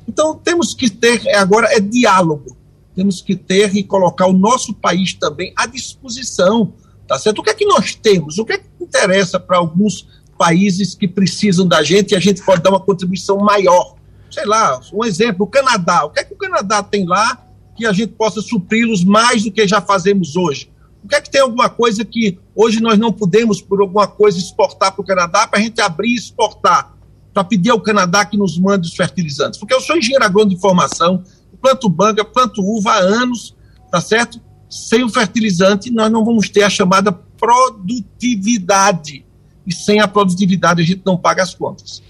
[0.08, 2.56] Então, temos que ter, agora é diálogo.
[2.94, 6.72] Temos que ter e colocar o nosso país também à disposição
[7.08, 7.38] Tá certo?
[7.38, 8.38] O que é que nós temos?
[8.38, 12.44] O que é que interessa para alguns países que precisam da gente e a gente
[12.44, 13.96] pode dar uma contribuição maior?
[14.30, 16.04] Sei lá, um exemplo, o Canadá.
[16.04, 19.50] O que é que o Canadá tem lá que a gente possa supri-los mais do
[19.50, 20.70] que já fazemos hoje?
[21.02, 24.36] O que é que tem alguma coisa que hoje nós não podemos, por alguma coisa,
[24.36, 26.94] exportar para o Canadá para a gente abrir e exportar?
[27.38, 29.60] Para pedir ao Canadá que nos mande os fertilizantes?
[29.60, 31.22] Porque eu sou engenheiro agrônomo de formação,
[31.62, 33.54] planto banga, planto uva há anos,
[33.92, 34.40] tá certo?
[34.68, 39.24] sem o fertilizante, nós não vamos ter a chamada produtividade.
[39.66, 42.02] E sem a produtividade, a gente não paga as contas.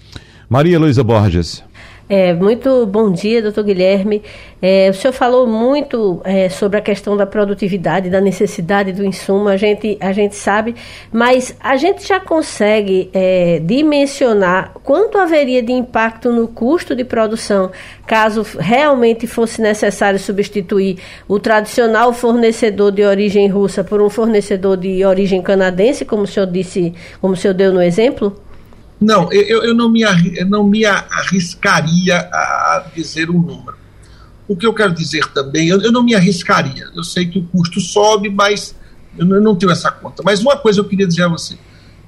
[0.49, 1.63] Maria Luísa Borges.
[2.11, 4.23] É, muito bom dia, doutor Guilherme.
[4.59, 9.47] É, o senhor falou muito é, sobre a questão da produtividade, da necessidade do insumo,
[9.47, 10.73] a gente, a gente sabe,
[11.13, 17.69] mas a gente já consegue é, dimensionar quanto haveria de impacto no custo de produção
[18.07, 25.05] caso realmente fosse necessário substituir o tradicional fornecedor de origem russa por um fornecedor de
[25.05, 26.91] origem canadense, como o senhor disse,
[27.21, 28.35] como o senhor deu no exemplo?
[28.99, 30.01] Não, eu, eu não, me,
[30.45, 33.77] não me arriscaria a dizer um número.
[34.47, 36.89] O que eu quero dizer também, eu, eu não me arriscaria.
[36.93, 38.75] Eu sei que o custo sobe, mas
[39.17, 40.21] eu não tenho essa conta.
[40.25, 41.57] Mas uma coisa eu queria dizer a você.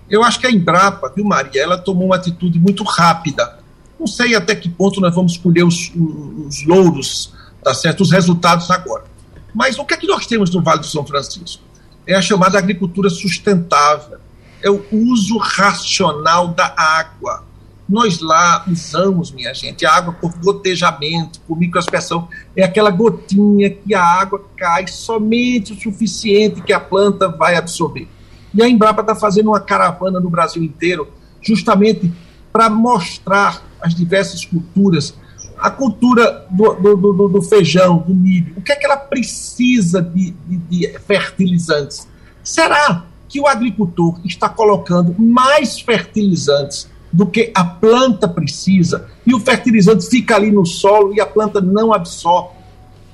[0.10, 3.58] Eu acho que a Embrapa, viu, Maria, ela tomou uma atitude muito rápida.
[3.98, 8.02] Não sei até que ponto nós vamos colher os, os louros, tá certo?
[8.02, 9.06] Os resultados agora.
[9.54, 11.64] Mas o que é que nós temos no Vale do São Francisco?
[12.06, 14.18] É a chamada agricultura sustentável
[14.64, 17.44] é o uso racional da água.
[17.88, 22.30] Nós lá usamos, minha gente, a água por gotejamento, por microaspersão.
[22.56, 28.08] É aquela gotinha que a água cai somente o suficiente que a planta vai absorver.
[28.54, 31.10] E a Embrapa está fazendo uma caravana no Brasil inteiro,
[31.42, 32.12] justamente
[32.52, 35.14] para mostrar as diversas culturas,
[35.58, 40.02] a cultura do, do, do, do, feijão, do milho, o que é que ela precisa
[40.02, 42.08] de, de, de fertilizantes.
[42.44, 49.40] Será que o agricultor está colocando mais fertilizantes do que a planta precisa e o
[49.40, 52.56] fertilizante fica ali no solo e a planta não absorve.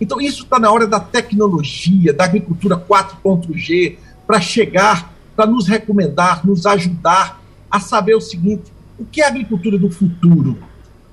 [0.02, 6.46] Então, isso está na hora da tecnologia, da agricultura 4.G, para chegar, para nos recomendar,
[6.46, 10.58] nos ajudar a saber o seguinte: o que é a agricultura do futuro?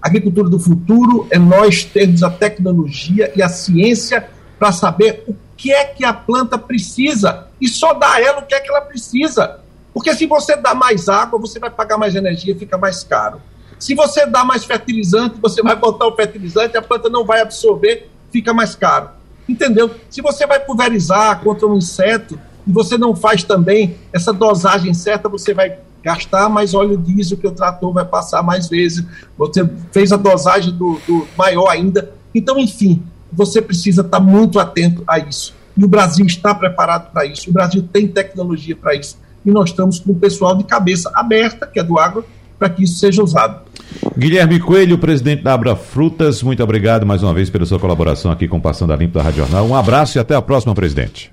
[0.01, 5.35] A agricultura do futuro é nós termos a tecnologia e a ciência para saber o
[5.57, 8.69] que é que a planta precisa e só dá a ela o que é que
[8.69, 9.61] ela precisa.
[9.93, 13.41] Porque se você dá mais água, você vai pagar mais energia, fica mais caro.
[13.79, 18.11] Se você dá mais fertilizante, você vai botar o fertilizante, a planta não vai absorver,
[18.33, 19.11] fica mais caro.
[19.49, 19.91] Entendeu?
[20.11, 25.29] Se você vai pulverizar contra um inseto e você não faz também essa dosagem certa,
[25.29, 29.05] você vai gastar mais óleo diesel que o trator vai passar mais vezes.
[29.39, 32.13] Você fez a dosagem do, do maior ainda.
[32.35, 33.03] Então, enfim,
[33.35, 35.55] você precisa estar muito atento a isso.
[35.77, 39.19] E o Brasil está preparado para isso, o Brasil tem tecnologia para isso.
[39.45, 42.25] E nós estamos com o pessoal de cabeça aberta, que é do agro,
[42.59, 43.63] para que isso seja usado.
[44.17, 48.49] Guilherme Coelho, presidente da Abra Frutas, muito obrigado mais uma vez pela sua colaboração aqui
[48.49, 49.67] com Passando a Limpo da Rádio Jornal.
[49.67, 51.33] Um abraço e até a próxima, presidente.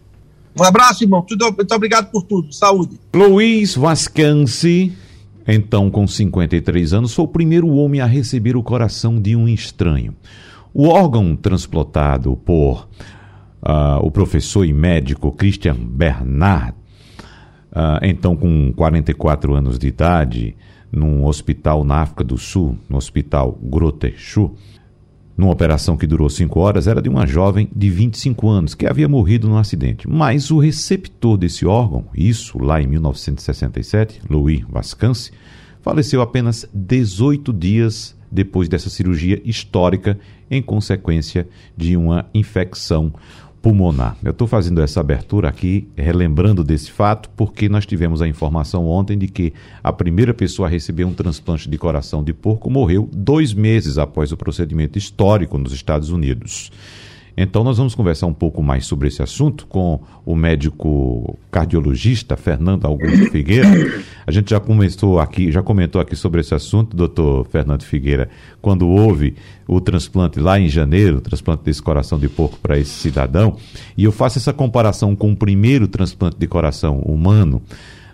[0.59, 1.25] Um abraço, irmão.
[1.29, 2.51] Muito obrigado por tudo.
[2.53, 2.99] Saúde.
[3.13, 4.91] Luiz Vascanci,
[5.47, 10.13] então com 53 anos, foi o primeiro homem a receber o coração de um estranho.
[10.73, 12.87] O órgão transplantado por
[13.61, 16.73] uh, o professor e médico Christian Bernard,
[17.71, 20.55] uh, então com 44 anos de idade,
[20.91, 24.55] num hospital na África do Sul, no hospital Grotechu,
[25.37, 29.07] numa operação que durou cinco horas, era de uma jovem de 25 anos que havia
[29.07, 30.07] morrido num acidente.
[30.07, 35.31] Mas o receptor desse órgão, isso lá em 1967, Louis Vascance,
[35.81, 40.17] faleceu apenas 18 dias depois dessa cirurgia histórica
[40.49, 43.13] em consequência de uma infecção
[43.61, 44.17] pulmonar.
[44.23, 49.17] Eu estou fazendo essa abertura aqui, relembrando desse fato, porque nós tivemos a informação ontem
[49.17, 53.53] de que a primeira pessoa a receber um transplante de coração de porco morreu dois
[53.53, 56.71] meses após o procedimento histórico nos Estados Unidos.
[57.35, 62.85] Então, nós vamos conversar um pouco mais sobre esse assunto com o médico cardiologista Fernando
[62.85, 63.69] Augusto Figueira.
[64.27, 68.29] A gente já comentou aqui, já comentou aqui sobre esse assunto, doutor Fernando Figueira,
[68.61, 69.35] quando houve
[69.67, 73.55] o transplante lá em janeiro, o transplante desse coração de porco para esse cidadão.
[73.97, 77.61] E eu faço essa comparação com o primeiro transplante de coração humano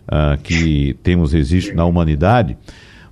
[0.08, 2.56] uh, que temos registro na humanidade,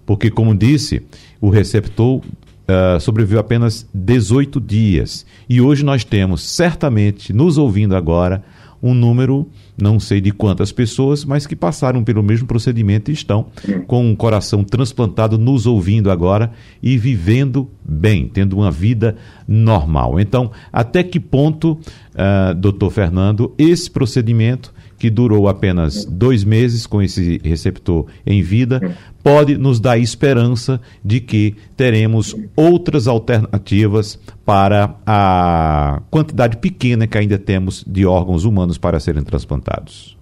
[0.06, 1.02] porque, como disse,
[1.42, 2.22] o receptor
[2.68, 5.26] uh, sobreviveu apenas 18 dias.
[5.50, 8.44] E hoje nós temos, certamente, nos ouvindo agora,
[8.86, 13.48] um número, não sei de quantas pessoas, mas que passaram pelo mesmo procedimento e estão
[13.88, 16.52] com um coração transplantado, nos ouvindo agora
[16.84, 19.16] e vivendo bem, tendo uma vida
[19.48, 20.20] normal.
[20.20, 24.72] Então, até que ponto, uh, doutor Fernando, esse procedimento
[25.06, 31.20] que durou apenas dois meses com esse receptor em vida, pode nos dar esperança de
[31.20, 39.00] que teremos outras alternativas para a quantidade pequena que ainda temos de órgãos humanos para
[39.00, 40.18] serem transplantados.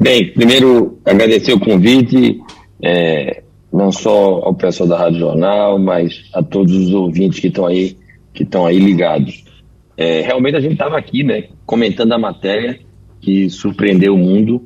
[0.00, 2.40] Bem, primeiro agradecer o convite,
[2.82, 3.40] é,
[3.72, 7.96] não só ao pessoal da Rádio Jornal, mas a todos os ouvintes que estão aí,
[8.32, 9.44] que estão aí ligados.
[9.96, 12.80] É, realmente a gente estava aqui, né, comentando a matéria
[13.24, 14.62] que surpreendeu o mundo,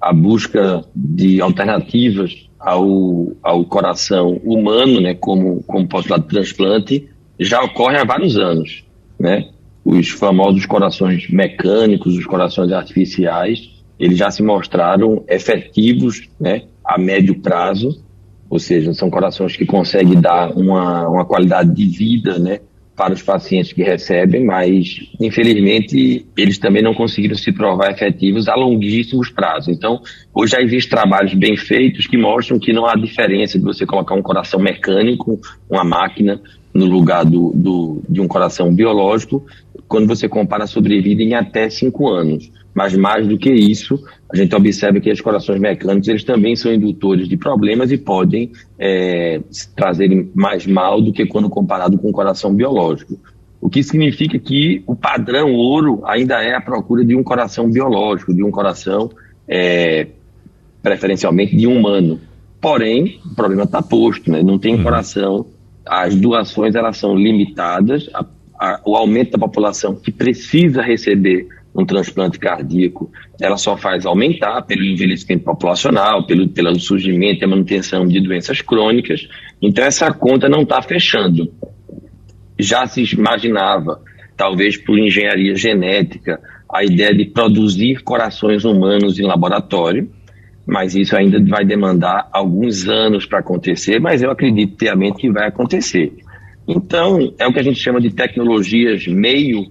[0.00, 7.62] a busca de alternativas ao, ao coração humano, né, como, como postulado de transplante, já
[7.62, 8.84] ocorre há vários anos,
[9.18, 9.48] né?
[9.84, 17.40] Os famosos corações mecânicos, os corações artificiais, eles já se mostraram efetivos, né, a médio
[17.40, 18.02] prazo,
[18.50, 22.60] ou seja, são corações que conseguem dar uma, uma qualidade de vida, né,
[22.98, 28.56] para os pacientes que recebem, mas infelizmente eles também não conseguiram se provar efetivos a
[28.56, 29.68] longuíssimos prazos.
[29.68, 30.00] Então,
[30.34, 34.16] hoje já existem trabalhos bem feitos que mostram que não há diferença de você colocar
[34.16, 35.40] um coração mecânico,
[35.70, 36.40] uma máquina,
[36.74, 39.46] no lugar do, do, de um coração biológico,
[39.86, 42.50] quando você compara a sobrevida em até cinco anos.
[42.78, 44.00] Mas mais do que isso,
[44.32, 48.52] a gente observa que os corações mecânicos eles também são indutores de problemas e podem
[48.78, 49.40] é,
[49.74, 53.18] trazer mais mal do que quando comparado com o coração biológico.
[53.60, 58.32] O que significa que o padrão ouro ainda é a procura de um coração biológico,
[58.32, 59.10] de um coração
[59.48, 60.06] é,
[60.80, 62.20] preferencialmente de um humano.
[62.60, 64.40] Porém, o problema está posto, né?
[64.40, 64.84] não tem uhum.
[64.84, 65.46] coração,
[65.84, 68.24] as doações elas são limitadas, a,
[68.56, 73.10] a, o aumento da população que precisa receber um transplante cardíaco,
[73.40, 79.28] ela só faz aumentar pelo envelhecimento populacional, pelo, pelo surgimento e manutenção de doenças crônicas.
[79.62, 81.52] Então, essa conta não está fechando.
[82.58, 84.00] Já se imaginava,
[84.36, 86.40] talvez por engenharia genética,
[86.72, 90.10] a ideia de produzir corações humanos em laboratório,
[90.66, 95.48] mas isso ainda vai demandar alguns anos para acontecer, mas eu acredito piamente que vai
[95.48, 96.12] acontecer.
[96.66, 99.70] Então, é o que a gente chama de tecnologias meio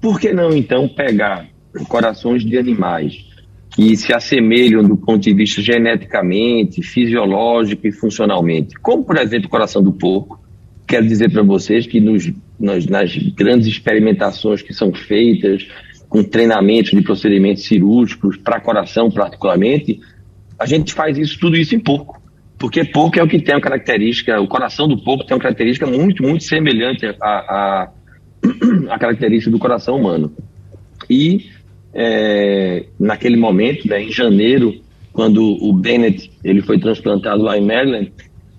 [0.00, 1.48] por que não, então, pegar
[1.88, 3.26] corações de animais
[3.74, 9.50] que se assemelham do ponto de vista geneticamente, fisiológico e funcionalmente, como, por exemplo, o
[9.50, 10.40] coração do porco?
[10.86, 15.68] Quero dizer para vocês que nos, nas, nas grandes experimentações que são feitas,
[16.08, 20.00] com treinamentos de procedimentos cirúrgicos para coração, particularmente,
[20.58, 22.20] a gente faz isso tudo isso em porco.
[22.58, 25.86] Porque porco é o que tem a característica, o coração do porco tem uma característica
[25.86, 27.90] muito, muito semelhante a, a,
[28.90, 30.32] a característica do coração humano.
[31.08, 31.46] E
[31.94, 34.74] é, naquele momento, né, em janeiro,
[35.12, 38.12] quando o Bennett ele foi transplantado lá em Maryland,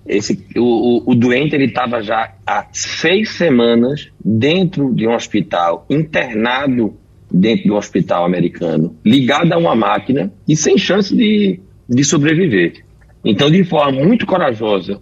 [0.06, 5.86] esse, o, o, o doente ele estava já há seis semanas dentro de um hospital,
[5.88, 6.94] internado
[7.30, 12.84] dentro de um hospital americano, ligado a uma máquina e sem chance de, de sobreviver.
[13.24, 15.00] Então, de forma muito corajosa,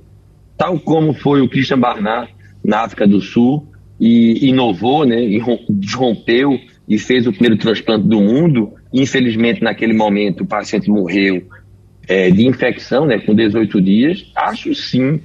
[0.57, 3.67] tal como foi o Christian Barnard na África do Sul,
[4.01, 8.73] e inovou, né, e rompeu e fez o primeiro transplante do mundo.
[8.93, 11.43] Infelizmente, naquele momento, o paciente morreu
[12.07, 14.31] é, de infecção, né, com 18 dias.
[14.35, 15.21] Acho sim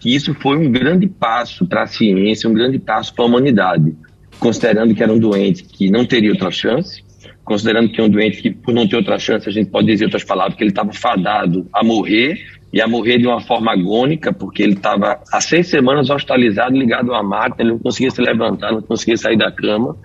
[0.00, 3.94] que isso foi um grande passo para a ciência, um grande passo para a humanidade,
[4.38, 7.02] considerando que era um doente que não teria outra chance,
[7.44, 10.04] considerando que é um doente que, por não ter outra chance, a gente pode dizer
[10.04, 12.38] outras palavras, que ele estava fadado a morrer
[12.72, 17.20] ia morrer de uma forma agônica, porque ele estava há seis semanas hospitalizado, ligado a
[17.20, 19.96] uma máquina, ele não conseguia se levantar, não conseguia sair da cama.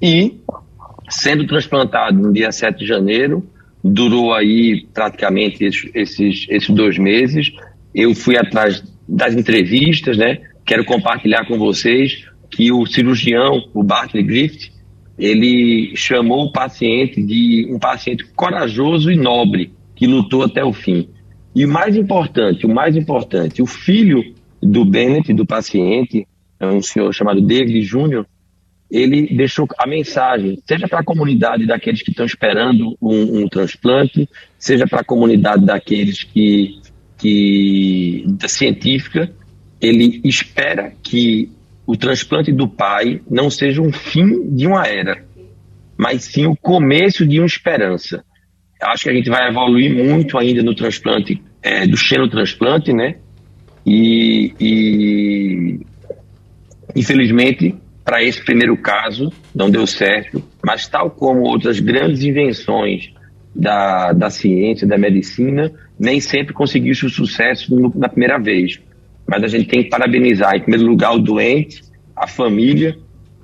[0.00, 0.40] E,
[1.08, 3.46] sendo transplantado no dia 7 de janeiro,
[3.82, 7.52] durou aí praticamente esses, esses, esses dois meses.
[7.94, 10.38] Eu fui atrás das entrevistas, né?
[10.64, 14.72] Quero compartilhar com vocês que o cirurgião, o Bartley Griffith,
[15.18, 21.08] ele chamou o paciente de um paciente corajoso e nobre, que lutou até o fim.
[21.54, 26.26] E o mais importante, o mais importante, o filho do Bennett, do paciente,
[26.60, 28.26] é um senhor chamado David Júnior,
[28.90, 34.28] ele deixou a mensagem, seja para a comunidade daqueles que estão esperando um, um transplante,
[34.58, 36.80] seja para a comunidade daqueles que,
[37.18, 39.30] que da científica,
[39.80, 41.50] ele espera que
[41.86, 45.24] o transplante do pai não seja um fim de uma era,
[45.96, 48.24] mas sim o começo de uma esperança.
[48.80, 53.16] Acho que a gente vai evoluir muito ainda no transplante é, do xenotransplante, né?
[53.84, 55.80] E, e
[56.94, 57.74] infelizmente,
[58.04, 63.12] para esse primeiro caso, não deu certo, mas tal como outras grandes invenções
[63.54, 68.80] da, da ciência, da medicina, nem sempre conseguiu o sucesso no, na primeira vez.
[69.26, 71.82] Mas a gente tem que parabenizar, em primeiro lugar, o doente,
[72.14, 72.96] a família,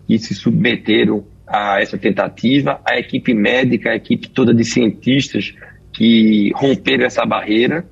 [0.07, 5.55] que se submeteram a essa tentativa, a equipe médica, a equipe toda de cientistas
[5.93, 7.85] que romperam essa barreira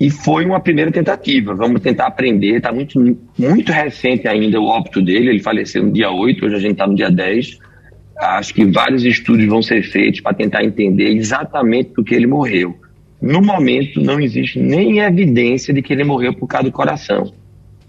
[0.00, 1.54] e foi uma primeira tentativa.
[1.54, 2.56] Vamos tentar aprender.
[2.56, 5.30] Está muito, muito recente ainda o óbito dele.
[5.30, 7.58] Ele faleceu no dia 8, hoje a gente está no dia 10.
[8.16, 12.76] Acho que vários estudos vão ser feitos para tentar entender exatamente por que ele morreu.
[13.20, 17.32] No momento, não existe nem evidência de que ele morreu por causa do coração.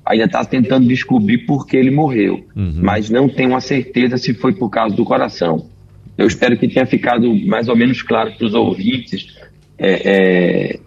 [0.10, 2.80] Ainda está tentando descobrir por que ele morreu, uhum.
[2.82, 5.68] mas não tem uma certeza se foi por causa do coração.
[6.18, 9.38] Eu espero que tenha ficado mais ou menos claro para os ouvintes
[9.78, 10.80] é, é,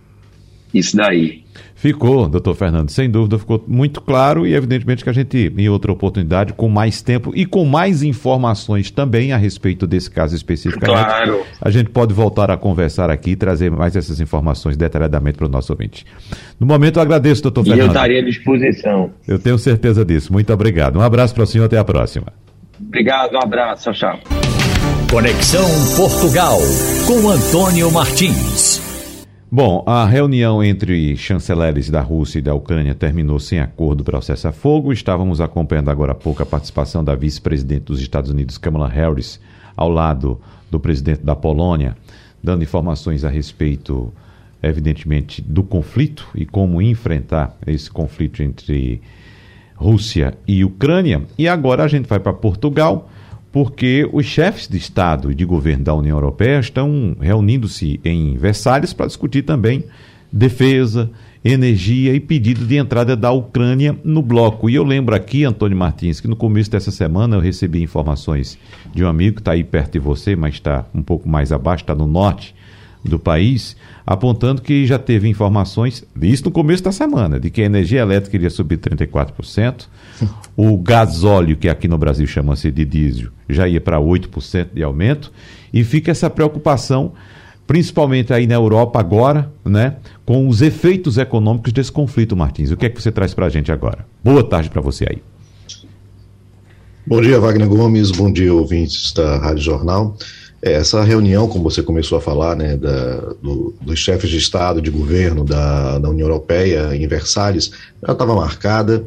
[0.72, 1.42] isso daí.
[1.74, 5.90] Ficou, doutor Fernando, sem dúvida ficou muito claro e evidentemente que a gente, em outra
[5.90, 11.42] oportunidade, com mais tempo e com mais informações também a respeito desse caso específico, claro.
[11.60, 15.50] a gente pode voltar a conversar aqui e trazer mais essas informações detalhadamente para o
[15.50, 16.06] nosso ouvinte.
[16.60, 17.80] No momento eu agradeço, doutor Fernando.
[17.80, 19.10] E eu estaria à disposição.
[19.26, 20.32] Eu tenho certeza disso.
[20.32, 20.98] Muito obrigado.
[20.98, 22.28] Um abraço para o senhor, até a próxima.
[22.80, 24.18] Obrigado, um abraço, tchau.
[25.10, 26.58] Conexão Portugal
[27.06, 28.81] com Antônio Martins.
[29.54, 34.22] Bom, a reunião entre chanceleres da Rússia e da Ucrânia terminou sem acordo para o
[34.22, 34.94] cessar-fogo.
[34.94, 39.38] Estávamos acompanhando agora há pouco a participação da vice-presidente dos Estados Unidos, Kamala Harris,
[39.76, 40.40] ao lado
[40.70, 41.94] do presidente da Polônia,
[42.42, 44.10] dando informações a respeito,
[44.62, 49.02] evidentemente, do conflito e como enfrentar esse conflito entre
[49.74, 51.24] Rússia e Ucrânia.
[51.36, 53.10] E agora a gente vai para Portugal
[53.52, 58.94] porque os chefes de Estado e de governo da União Europeia estão reunindo-se em Versalhes
[58.94, 59.84] para discutir também
[60.32, 61.10] defesa,
[61.44, 64.70] energia e pedido de entrada da Ucrânia no bloco.
[64.70, 68.58] E eu lembro aqui, Antônio Martins, que no começo dessa semana eu recebi informações
[68.94, 71.82] de um amigo que está aí perto de você, mas está um pouco mais abaixo,
[71.82, 72.54] está no norte
[73.04, 73.76] do país,
[74.06, 78.36] apontando que já teve informações, isso no começo da semana, de que a energia elétrica
[78.36, 79.86] iria subir 34%,
[80.56, 85.32] o gasóleo, que aqui no Brasil chama-se de diesel, já ia para 8% de aumento,
[85.72, 87.12] e fica essa preocupação,
[87.66, 92.70] principalmente aí na Europa agora, né, com os efeitos econômicos desse conflito, Martins.
[92.70, 94.06] O que é que você traz para a gente agora?
[94.22, 95.22] Boa tarde para você aí.
[97.04, 100.16] Bom dia, Wagner Gomes, bom dia, ouvintes da Rádio Jornal.
[100.62, 104.80] É, essa reunião, como você começou a falar, né, da, do, dos chefes de Estado,
[104.80, 109.04] de governo da, da União Europeia em Versalhes, ela estava marcada,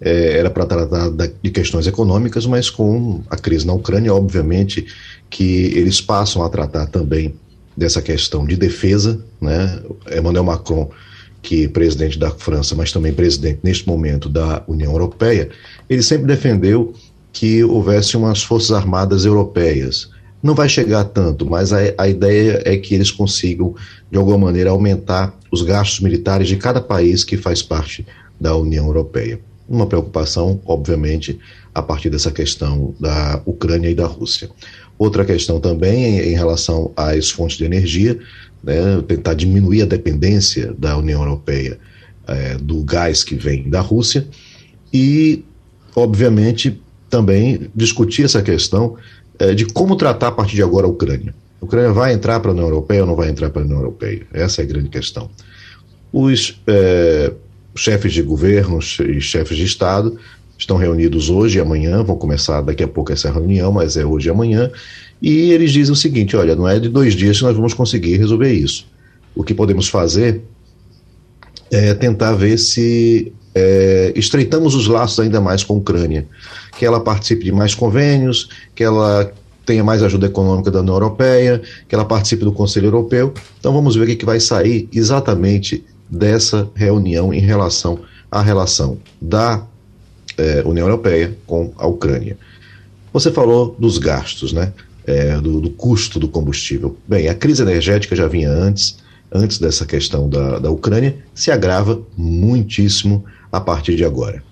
[0.00, 4.84] é, era para tratar de questões econômicas, mas com a crise na Ucrânia, obviamente
[5.30, 7.34] que eles passam a tratar também
[7.76, 9.20] dessa questão de defesa.
[9.40, 9.80] Né?
[10.10, 10.90] Emmanuel Macron,
[11.40, 15.50] que é presidente da França, mas também presidente neste momento da União Europeia,
[15.88, 16.92] ele sempre defendeu
[17.32, 20.10] que houvesse umas forças armadas europeias
[20.46, 23.74] não vai chegar tanto, mas a, a ideia é que eles consigam,
[24.10, 28.06] de alguma maneira, aumentar os gastos militares de cada país que faz parte
[28.40, 29.40] da União Europeia.
[29.68, 31.38] Uma preocupação, obviamente,
[31.74, 34.48] a partir dessa questão da Ucrânia e da Rússia.
[34.96, 38.18] Outra questão também em, relação às fontes de energia,
[38.62, 41.78] né, tentar diminuir a dependência da União Europeia
[42.26, 44.26] é, do gás que vem da Rússia
[44.92, 45.44] e,
[45.94, 46.80] obviamente,
[47.10, 48.96] também discutir essa questão
[49.38, 51.34] é, de como tratar a partir de agora a Ucrânia.
[51.60, 53.78] A Ucrânia vai entrar para a União Europeia ou não vai entrar para a União
[53.78, 54.26] Europeia?
[54.32, 55.30] Essa é a grande questão.
[56.12, 57.32] Os é,
[57.74, 60.18] chefes de governo e chefes de Estado
[60.58, 64.28] estão reunidos hoje e amanhã, vão começar daqui a pouco essa reunião, mas é hoje
[64.28, 64.70] e amanhã,
[65.20, 68.16] e eles dizem o seguinte: olha, não é de dois dias que nós vamos conseguir
[68.16, 68.86] resolver isso.
[69.34, 70.42] O que podemos fazer
[71.70, 76.26] é tentar ver se é, estreitamos os laços ainda mais com a Ucrânia,
[76.78, 79.32] que ela participe de mais convênios, que ela
[79.64, 83.34] tenha mais ajuda econômica da União Europeia, que ela participe do Conselho Europeu.
[83.58, 87.98] Então vamos ver o que, vai sair exatamente dessa reunião em relação
[88.30, 89.66] à relação da
[90.38, 92.38] é, União Europeia com a Ucrânia.
[93.12, 94.72] Você falou dos gastos, né?
[95.04, 96.96] É, do, do, custo do combustível.
[97.06, 98.98] Bem, a crise energética já vinha antes,
[99.32, 104.42] antes dessa questão da, da Ucrânia, se agrava muitíssimo a partir de agora.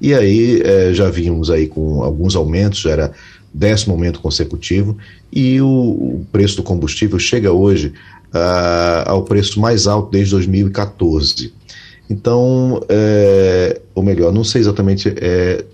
[0.00, 3.12] E aí é, já vimos aí com alguns aumentos, era
[3.52, 4.96] décimo aumento consecutivo,
[5.32, 7.92] e o, o preço do combustível chega hoje
[8.34, 11.52] uh, ao preço mais alto desde 2014.
[12.10, 15.64] Então, é, ou melhor, não sei exatamente, é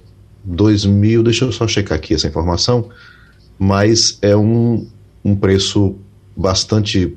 [0.44, 2.88] 2000, deixa eu só checar aqui essa informação,
[3.58, 4.86] mas é um,
[5.24, 5.96] um preço
[6.36, 7.16] bastante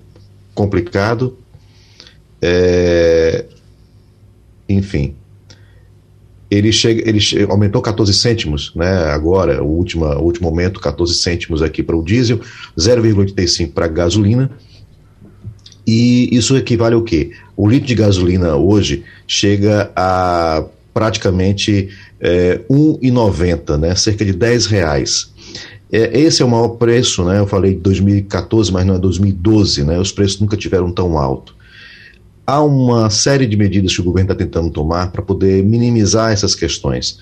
[0.55, 1.37] complicado.
[2.41, 3.45] É,
[4.67, 5.15] enfim,
[6.53, 9.05] ele chega, ele chega, aumentou 14 cêntimos, né?
[9.05, 12.39] Agora, o último, o último aumento, 14 cêntimos aqui para o diesel,
[12.77, 14.51] 0,85 para a gasolina.
[15.85, 17.31] E isso equivale ao quê?
[17.57, 21.89] O litro de gasolina hoje chega a praticamente
[22.19, 23.95] é, 1,90, né?
[23.95, 25.33] Cerca de 10 reais.
[25.91, 27.39] É, esse é o maior preço, né?
[27.39, 29.99] Eu falei de 2014, mas não é 2012, né?
[29.99, 31.55] Os preços nunca tiveram tão alto
[32.45, 36.55] há uma série de medidas que o governo está tentando tomar para poder minimizar essas
[36.55, 37.19] questões.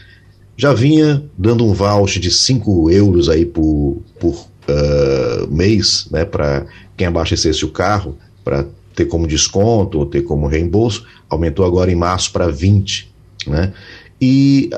[0.57, 6.65] Já vinha dando um voucher de 5 euros aí por, por uh, mês, né, para
[6.97, 8.65] quem abastecesse o carro, para
[8.95, 13.11] ter como desconto ou ter como reembolso, aumentou agora em março para 20,
[13.47, 13.74] né?
[14.19, 14.69] E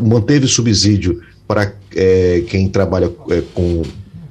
[0.00, 3.82] manteve subsídio para é, quem trabalha é, com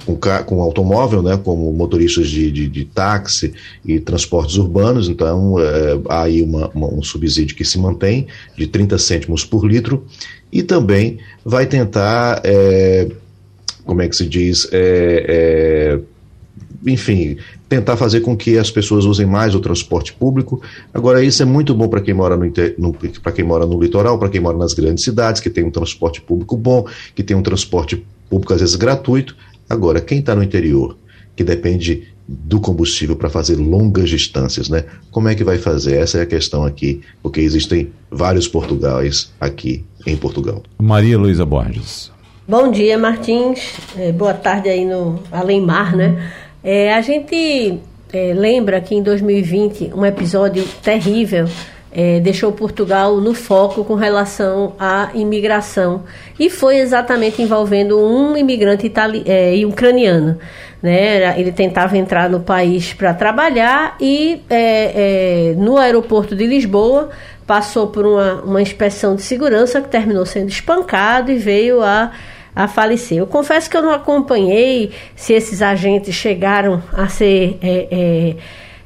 [0.06, 3.54] com, com automóvel, né, como motoristas de, de, de táxi
[3.86, 8.28] e transportes urbanos, então é, há aí uma, uma, um subsídio que se mantém
[8.58, 10.06] de 30 cêntimos por litro
[10.52, 13.10] e também vai tentar, é,
[13.86, 16.14] como é que se diz, é, é
[16.86, 17.38] enfim,
[17.70, 20.62] tentar fazer com que as pessoas usem mais o transporte público.
[20.94, 22.38] Agora, isso é muito bom para quem mora
[22.78, 25.72] no para quem mora no litoral, para quem mora nas grandes cidades, que tem um
[25.72, 26.86] transporte público bom,
[27.16, 29.36] que tem um transporte público às vezes gratuito.
[29.70, 30.98] Agora, quem está no interior,
[31.36, 34.86] que depende do combustível para fazer longas distâncias, né?
[35.12, 35.98] Como é que vai fazer?
[35.98, 40.64] Essa é a questão aqui, porque existem vários Portugais aqui em Portugal.
[40.80, 42.12] Maria Luísa Borges.
[42.48, 43.60] Bom dia, Martins.
[43.98, 46.32] É, boa tarde aí no Além Mar, né?
[46.64, 47.80] É, a gente
[48.12, 51.48] é, lembra que em 2020 um episódio terrível
[51.94, 56.04] é, deixou Portugal no foco com relação à imigração
[56.40, 60.38] e foi exatamente envolvendo um imigrante itali é, ucraniano.
[60.82, 61.40] Né?
[61.40, 67.10] Ele tentava entrar no país para trabalhar e é, é, no aeroporto de Lisboa
[67.48, 72.12] passou por uma, uma inspeção de segurança que terminou sendo espancado e veio a
[72.56, 73.18] a falecer.
[73.18, 77.58] Eu confesso que eu não acompanhei se esses agentes chegaram a ser.
[77.62, 78.36] É, é,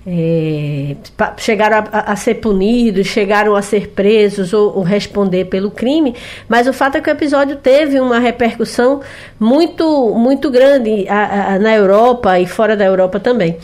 [0.09, 0.95] é,
[1.35, 6.15] chegaram a, a, ser punidos, chegaram a ser presos ou, ou, responder pelo crime,
[6.47, 9.01] mas o fato é que o episódio teve uma repercussão
[9.37, 13.57] muito, muito grande a, a, na Europa e fora da Europa também.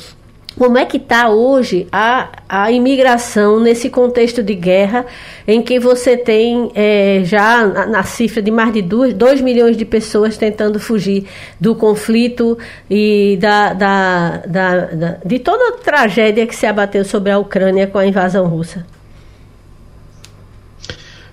[0.57, 5.05] Como é que está hoje a, a imigração nesse contexto de guerra,
[5.47, 9.83] em que você tem é, já na, na, cifra de mais de 2 milhões de
[9.83, 11.25] pessoas tentando fugir
[11.59, 12.55] do conflito
[12.87, 17.87] e da, da, da, da, de toda a tragédia que se abateu sobre a Ucrânia
[17.87, 18.85] com a invasão russa?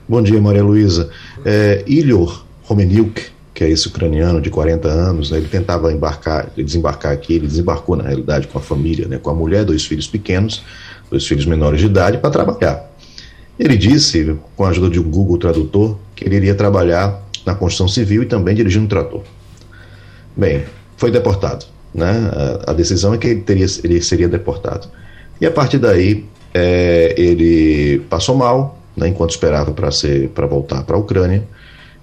[0.08, 1.10] Bom dia, Maria Luísa.
[1.44, 3.30] É, Ilhor Romeniuk,
[3.60, 7.94] que é esse ucraniano de 40 anos, né, ele tentava embarcar, desembarcar aqui, ele desembarcou
[7.94, 10.64] na realidade com a família, né, com a mulher, dois filhos pequenos,
[11.10, 12.90] dois filhos menores de idade, para trabalhar.
[13.58, 17.86] Ele disse, com a ajuda de um Google Tradutor, que ele iria trabalhar na construção
[17.86, 19.20] civil e também dirigindo um trator.
[20.34, 20.64] Bem,
[20.96, 21.66] foi deportado.
[21.94, 22.30] Né?
[22.66, 24.88] A, a decisão é que ele, teria, ele seria deportado.
[25.38, 30.98] E a partir daí, é, ele passou mal, né, enquanto esperava para voltar para a
[30.98, 31.46] Ucrânia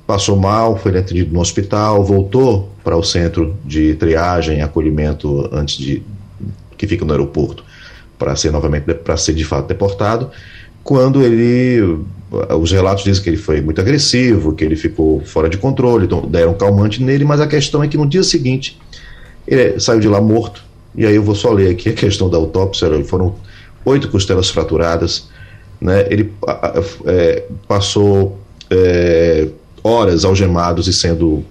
[0.07, 6.01] passou mal, foi atendido no hospital, voltou para o centro de triagem acolhimento antes de
[6.77, 7.65] que fica no aeroporto
[8.17, 10.31] para ser novamente para ser de fato deportado.
[10.81, 11.99] Quando ele
[12.59, 16.21] os relatos dizem que ele foi muito agressivo, que ele ficou fora de controle, então
[16.21, 18.79] deram calmante nele, mas a questão é que no dia seguinte
[19.45, 20.63] ele saiu de lá morto.
[20.95, 23.35] E aí eu vou só ler aqui a questão da autópsia, foram
[23.85, 25.29] oito costelas fraturadas,
[25.79, 26.05] né?
[26.09, 26.33] Ele
[27.05, 28.39] é, passou
[28.69, 29.47] é,
[29.87, 31.43] horas algemados e sendo,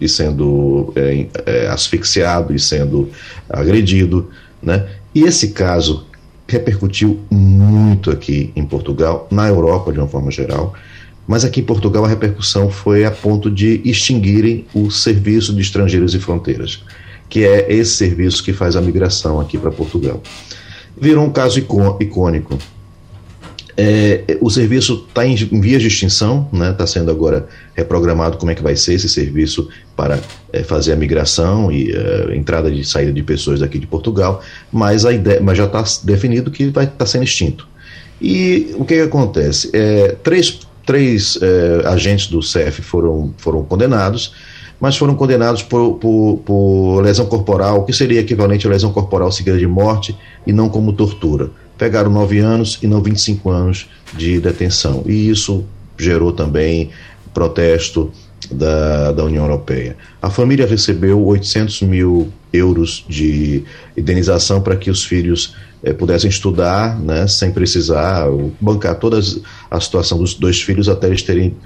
[0.00, 3.10] e sendo é, é, asfixiado e sendo
[3.48, 4.30] agredido.
[4.62, 4.86] Né?
[5.14, 6.06] E esse caso
[6.48, 10.74] repercutiu muito aqui em Portugal, na Europa de uma forma geral,
[11.26, 16.14] mas aqui em Portugal a repercussão foi a ponto de extinguirem o Serviço de Estrangeiros
[16.14, 16.82] e Fronteiras,
[17.28, 20.22] que é esse serviço que faz a migração aqui para Portugal.
[20.96, 22.58] Virou um caso icônico
[23.76, 26.72] é, o serviço está em, vias de extinção, está né?
[26.72, 30.20] Tá sendo agora reprogramado como é que vai ser esse serviço para
[30.52, 35.04] é, fazer a migração e é, entrada e saída de pessoas daqui de Portugal, mas,
[35.04, 37.66] a ideia, mas já está definido que vai estar tá sendo extinto.
[38.20, 39.70] E o que, que acontece?
[39.72, 44.34] É, três três é, agentes do CEF foram, foram condenados,
[44.78, 49.56] mas foram condenados por, por, por lesão corporal, que seria equivalente a lesão corporal seguida
[49.56, 50.14] de morte
[50.46, 55.02] e não como tortura pegaram nove anos e não 25 anos de detenção.
[55.06, 55.64] E isso
[55.98, 56.90] gerou também
[57.32, 58.12] protesto
[58.50, 59.96] da, da União Europeia.
[60.20, 63.64] A família recebeu 800 mil euros de
[63.96, 68.26] indenização para que os filhos eh, pudessem estudar, né, sem precisar
[68.60, 69.18] bancar toda
[69.70, 71.56] a situação dos dois filhos até eles terem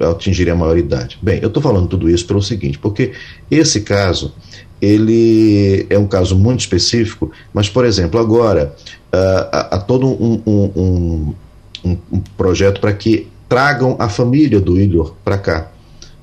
[0.00, 1.18] atingirem a maioridade.
[1.22, 3.12] Bem, eu estou falando tudo isso pelo seguinte, porque
[3.50, 4.34] esse caso
[4.80, 8.74] ele é um caso muito específico, mas, por exemplo, agora
[9.12, 11.34] há, há, todo um, um,
[11.84, 15.68] um, um projeto para que tragam a família do Igor para cá.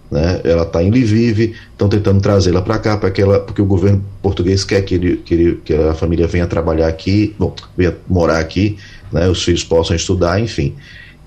[0.10, 0.42] Né?
[0.44, 4.64] Ela está em Lviv, estão tentando trazê-la para cá, que ela, porque o governo português
[4.64, 8.78] quer que, ele, que, ele, que a família venha trabalhar aqui, bom, venha morar aqui,
[9.12, 9.30] né?
[9.30, 10.76] os filhos possam estudar, enfim.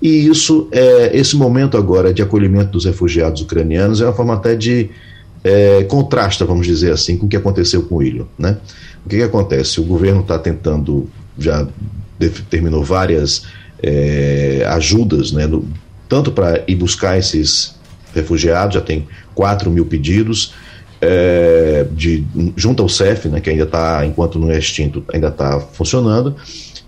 [0.01, 4.53] E isso, é, esse momento agora de acolhimento dos refugiados ucranianos é uma forma até
[4.53, 4.89] de,
[5.43, 8.27] é, contrasta, vamos dizer assim, com o que aconteceu com o Ilho.
[8.37, 8.57] Né?
[9.05, 9.79] O que, que acontece?
[9.79, 11.67] O governo está tentando, já
[12.49, 13.45] terminou várias
[13.81, 15.67] é, ajudas, né, no,
[16.07, 17.75] tanto para ir buscar esses
[18.13, 20.53] refugiados, já tem 4 mil pedidos,
[21.01, 22.23] é, de,
[22.55, 26.35] junto ao CEF, né, que ainda está, enquanto não é extinto, ainda está funcionando,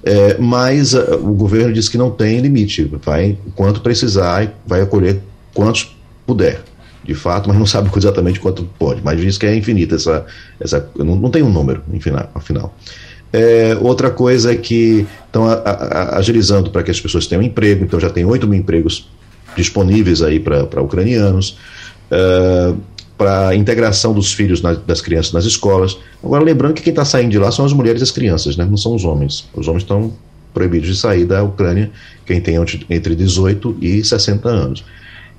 [0.03, 5.19] é, mas uh, o governo diz que não tem limite, vai quanto precisar, vai acolher
[5.53, 6.61] quantos puder,
[7.03, 10.25] de fato, mas não sabe exatamente quanto pode, mas diz que é infinita essa,
[10.59, 11.83] essa não, não tem um número,
[12.33, 12.73] afinal.
[13.34, 15.45] É, outra coisa é que estão
[16.11, 19.09] agilizando para que as pessoas tenham emprego, então já tem 8 mil empregos
[19.55, 21.57] disponíveis aí para ucranianos.
[22.09, 22.73] É,
[23.17, 25.97] para a integração dos filhos na, das crianças nas escolas.
[26.23, 28.65] Agora, lembrando que quem está saindo de lá são as mulheres e as crianças, né?
[28.65, 29.47] não são os homens.
[29.53, 30.13] Os homens estão
[30.53, 31.91] proibidos de sair da Ucrânia,
[32.26, 32.55] quem tem
[32.89, 34.84] entre 18 e 60 anos.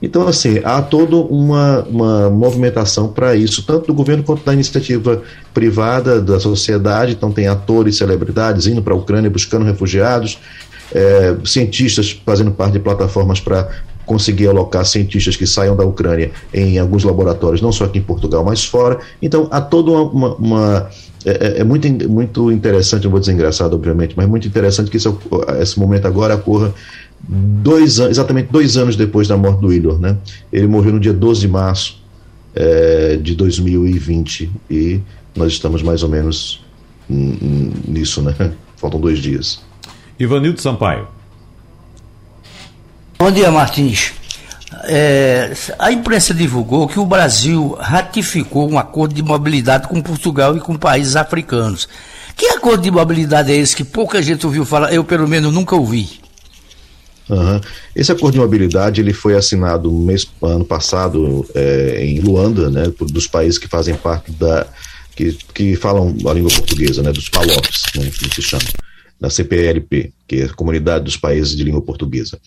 [0.01, 5.23] Então, assim, há toda uma, uma movimentação para isso, tanto do governo quanto da iniciativa
[5.55, 7.13] privada, da sociedade.
[7.13, 10.39] Então, tem atores, celebridades indo para a Ucrânia buscando refugiados,
[10.95, 13.69] é, cientistas fazendo parte de plataformas para
[14.05, 18.45] conseguir alocar cientistas que saiam da Ucrânia em alguns laboratórios, não só aqui em Portugal,
[18.45, 19.01] mas fora.
[19.21, 20.35] Então, há toda uma.
[20.37, 20.91] uma,
[21.25, 24.97] é, é, é, muito, muito interessante, não vou dizer engraçado, obviamente, mas muito interessante que
[24.97, 25.19] isso,
[25.61, 26.73] esse momento agora ocorra
[27.29, 30.17] dois exatamente dois anos depois da morte do Willor, né?
[30.53, 32.03] Ele morreu no dia 12 de março
[32.55, 35.01] é, de 2020 e
[35.35, 36.65] nós estamos mais ou menos
[37.09, 38.35] nisso, né?
[38.77, 39.61] Faltam dois dias.
[40.19, 41.09] Ivanildo Sampaio.
[43.19, 44.13] Bom dia, Martins.
[44.85, 50.61] É, a imprensa divulgou que o Brasil ratificou um acordo de mobilidade com Portugal e
[50.61, 51.89] com países africanos.
[52.37, 54.93] Que acordo de mobilidade é esse que pouca gente ouviu falar?
[54.93, 56.21] Eu, pelo menos, nunca ouvi.
[57.29, 57.61] Uhum.
[57.95, 62.85] Esse acordo de mobilidade ele foi assinado no mês ano passado é, em Luanda, né,
[63.01, 64.67] dos países que fazem parte da
[65.17, 68.65] que, que falam a língua portuguesa, né, dos PALOPs, né, como se chama,
[69.19, 72.39] da CPLP, que é a Comunidade dos Países de Língua Portuguesa.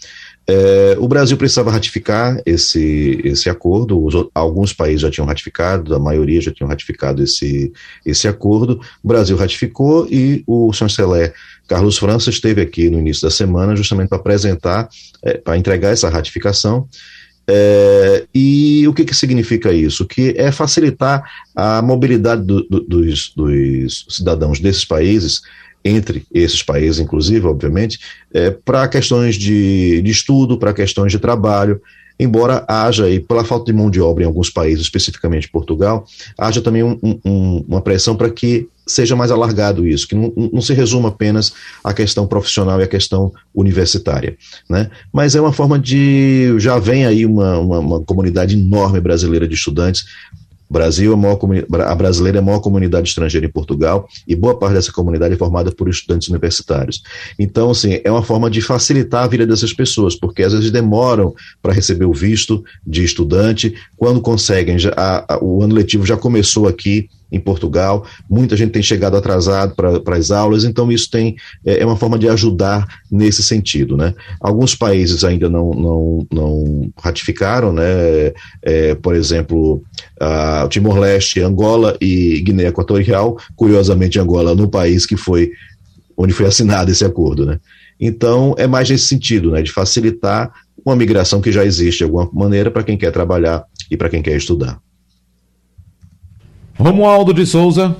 [0.46, 6.00] É, o Brasil precisava ratificar esse, esse acordo, os, alguns países já tinham ratificado, a
[6.00, 7.74] maioria já tinham ratificado esse,
[8.06, 8.80] esse acordo.
[9.04, 11.34] O Brasil ratificou e o chanceler
[11.70, 14.90] Carlos França esteve aqui no início da semana justamente para apresentar,
[15.22, 16.88] é, para entregar essa ratificação.
[17.48, 20.06] É, e o que, que significa isso?
[20.06, 21.24] Que é facilitar
[21.56, 25.42] a mobilidade do, do, dos, dos cidadãos desses países
[25.86, 28.00] entre esses países, inclusive, obviamente,
[28.34, 31.82] é, para questões de, de estudo, para questões de trabalho,
[32.20, 36.06] embora haja, e pela falta de mão de obra em alguns países, especificamente Portugal,
[36.38, 40.62] haja também um, um, uma pressão para que seja mais alargado isso, que não, não,
[40.62, 44.38] se resuma apenas à questão profissional e à questão universitária.
[44.70, 44.90] Né?
[45.14, 46.56] Mas é uma forma de.
[46.58, 50.06] Já vem aí uma, uma, uma comunidade enorme brasileira de estudantes
[50.70, 51.40] Brasil é a, maior,
[51.88, 55.38] a brasileira é a maior comunidade estrangeira em Portugal e boa parte dessa comunidade é
[55.38, 57.02] formada por estudantes universitários.
[57.40, 61.34] Então, assim, é uma forma de facilitar a vida dessas pessoas, porque às vezes demoram
[61.62, 66.16] para receber o visto de estudante, quando conseguem, já, a, a, o ano letivo já
[66.16, 71.36] começou aqui, em Portugal, muita gente tem chegado atrasado para as aulas, então isso tem
[71.66, 73.96] é, é, uma forma de ajudar nesse sentido.
[73.96, 74.14] Né?
[74.40, 78.34] Alguns países ainda não, não, não ratificaram, né?
[78.62, 79.84] É, por exemplo,
[80.70, 85.52] Timor-Leste, Angola e Guiné Equatorial, curiosamente Angola no país que foi
[86.18, 87.46] onde foi assinado esse acordo.
[87.46, 87.60] Né?
[88.00, 89.62] Então é mais nesse sentido, né?
[89.62, 90.52] de facilitar
[90.86, 94.22] uma migração que já existe de alguma maneira para quem quer trabalhar e para quem
[94.22, 94.80] quer estudar.
[96.80, 97.94] Romualdo de Souza.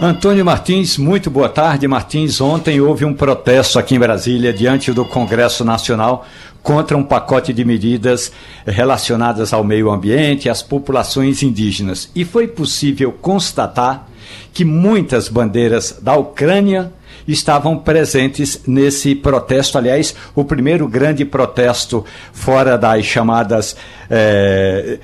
[0.00, 2.40] Antônio Martins, muito boa tarde, Martins.
[2.40, 6.26] Ontem houve um protesto aqui em Brasília, diante do Congresso Nacional,
[6.60, 8.32] contra um pacote de medidas
[8.66, 12.10] relacionadas ao meio ambiente e às populações indígenas.
[12.16, 14.08] E foi possível constatar
[14.52, 16.92] que muitas bandeiras da Ucrânia
[17.28, 19.78] estavam presentes nesse protesto.
[19.78, 23.76] Aliás, o primeiro grande protesto fora das chamadas.
[24.10, 24.98] Eh,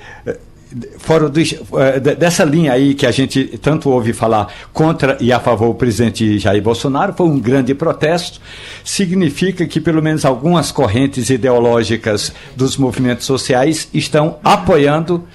[0.97, 5.39] fora do, eh, dessa linha aí que a gente tanto ouve falar contra e a
[5.39, 8.39] favor do presidente Jair Bolsonaro, foi um grande protesto.
[8.83, 15.27] Significa que pelo menos algumas correntes ideológicas dos movimentos sociais estão apoiando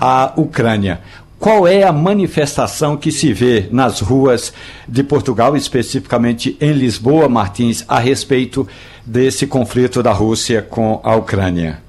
[0.00, 1.00] a Ucrânia.
[1.38, 4.52] Qual é a manifestação que se vê nas ruas
[4.88, 8.66] de Portugal, especificamente em Lisboa, Martins, a respeito
[9.04, 11.83] desse conflito da Rússia com a Ucrânia?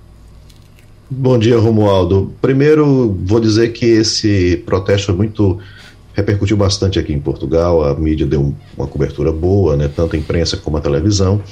[1.08, 2.34] Bom dia, Romualdo.
[2.42, 5.60] Primeiro, vou dizer que esse protesto é muito
[6.16, 7.86] repercutiu bastante aqui em Portugal.
[7.86, 11.44] A mídia deu uma cobertura boa, né, tanto a imprensa como a televisão,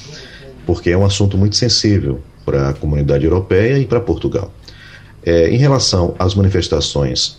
[0.65, 4.51] porque é um assunto muito sensível para a comunidade europeia e para Portugal.
[5.23, 7.37] É, em relação às manifestações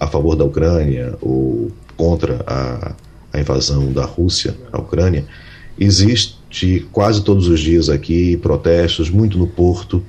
[0.00, 2.94] a favor da Ucrânia ou contra a,
[3.34, 5.26] a invasão da Rússia à Ucrânia,
[5.78, 10.02] existe quase todos os dias aqui protestos, muito no Porto,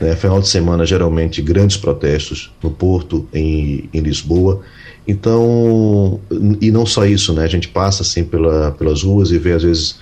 [0.00, 0.14] Né?
[0.14, 4.60] Final de semana, geralmente, grandes protestos no Porto, em, em Lisboa.
[5.06, 6.20] Então,
[6.60, 7.44] e não só isso, né?
[7.44, 9.98] A gente passa assim pela, pelas ruas e vê às vezes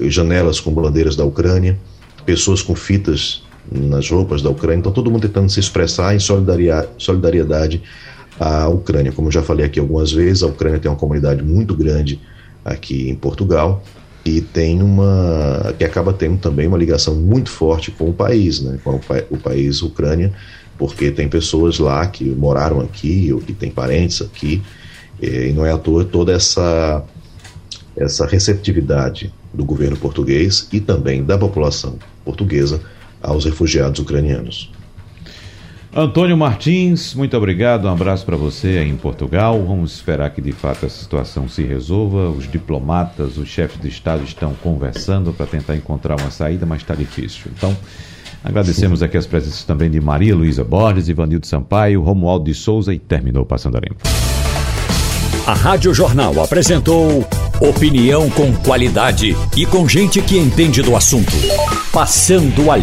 [0.00, 1.78] janelas com bandeiras da Ucrânia,
[2.24, 4.80] pessoas com fitas nas roupas da Ucrânia.
[4.80, 7.82] Então, todo mundo tentando se expressar em solidariedade,
[8.38, 9.12] à Ucrânia.
[9.12, 12.20] Como eu já falei aqui algumas vezes, a Ucrânia tem uma comunidade muito grande
[12.64, 13.82] aqui em Portugal
[14.24, 18.78] e tem uma que acaba tendo também uma ligação muito forte com o país, né?
[18.84, 19.00] Com o,
[19.30, 20.32] o país Ucrânia
[20.82, 24.60] porque tem pessoas lá que moraram aqui ou que têm parentes aqui,
[25.20, 27.04] e não é à toa toda essa,
[27.96, 32.80] essa receptividade do governo português e também da população portuguesa
[33.22, 34.72] aos refugiados ucranianos.
[35.94, 37.86] Antônio Martins, muito obrigado.
[37.86, 39.62] Um abraço para você aí em Portugal.
[39.62, 42.30] Vamos esperar que de fato essa situação se resolva.
[42.30, 46.94] Os diplomatas, os chefes de Estado estão conversando para tentar encontrar uma saída, mas está
[46.94, 47.50] difícil.
[47.54, 47.76] Então,
[48.44, 52.98] Agradecemos aqui as presenças também de Maria Luísa Borges, Ivanildo Sampaio, Romualdo de Souza e
[52.98, 54.02] terminou Passando a Limpo.
[55.46, 57.24] A Rádio Jornal apresentou
[57.60, 61.32] opinião com qualidade e com gente que entende do assunto.
[61.92, 62.80] Passando a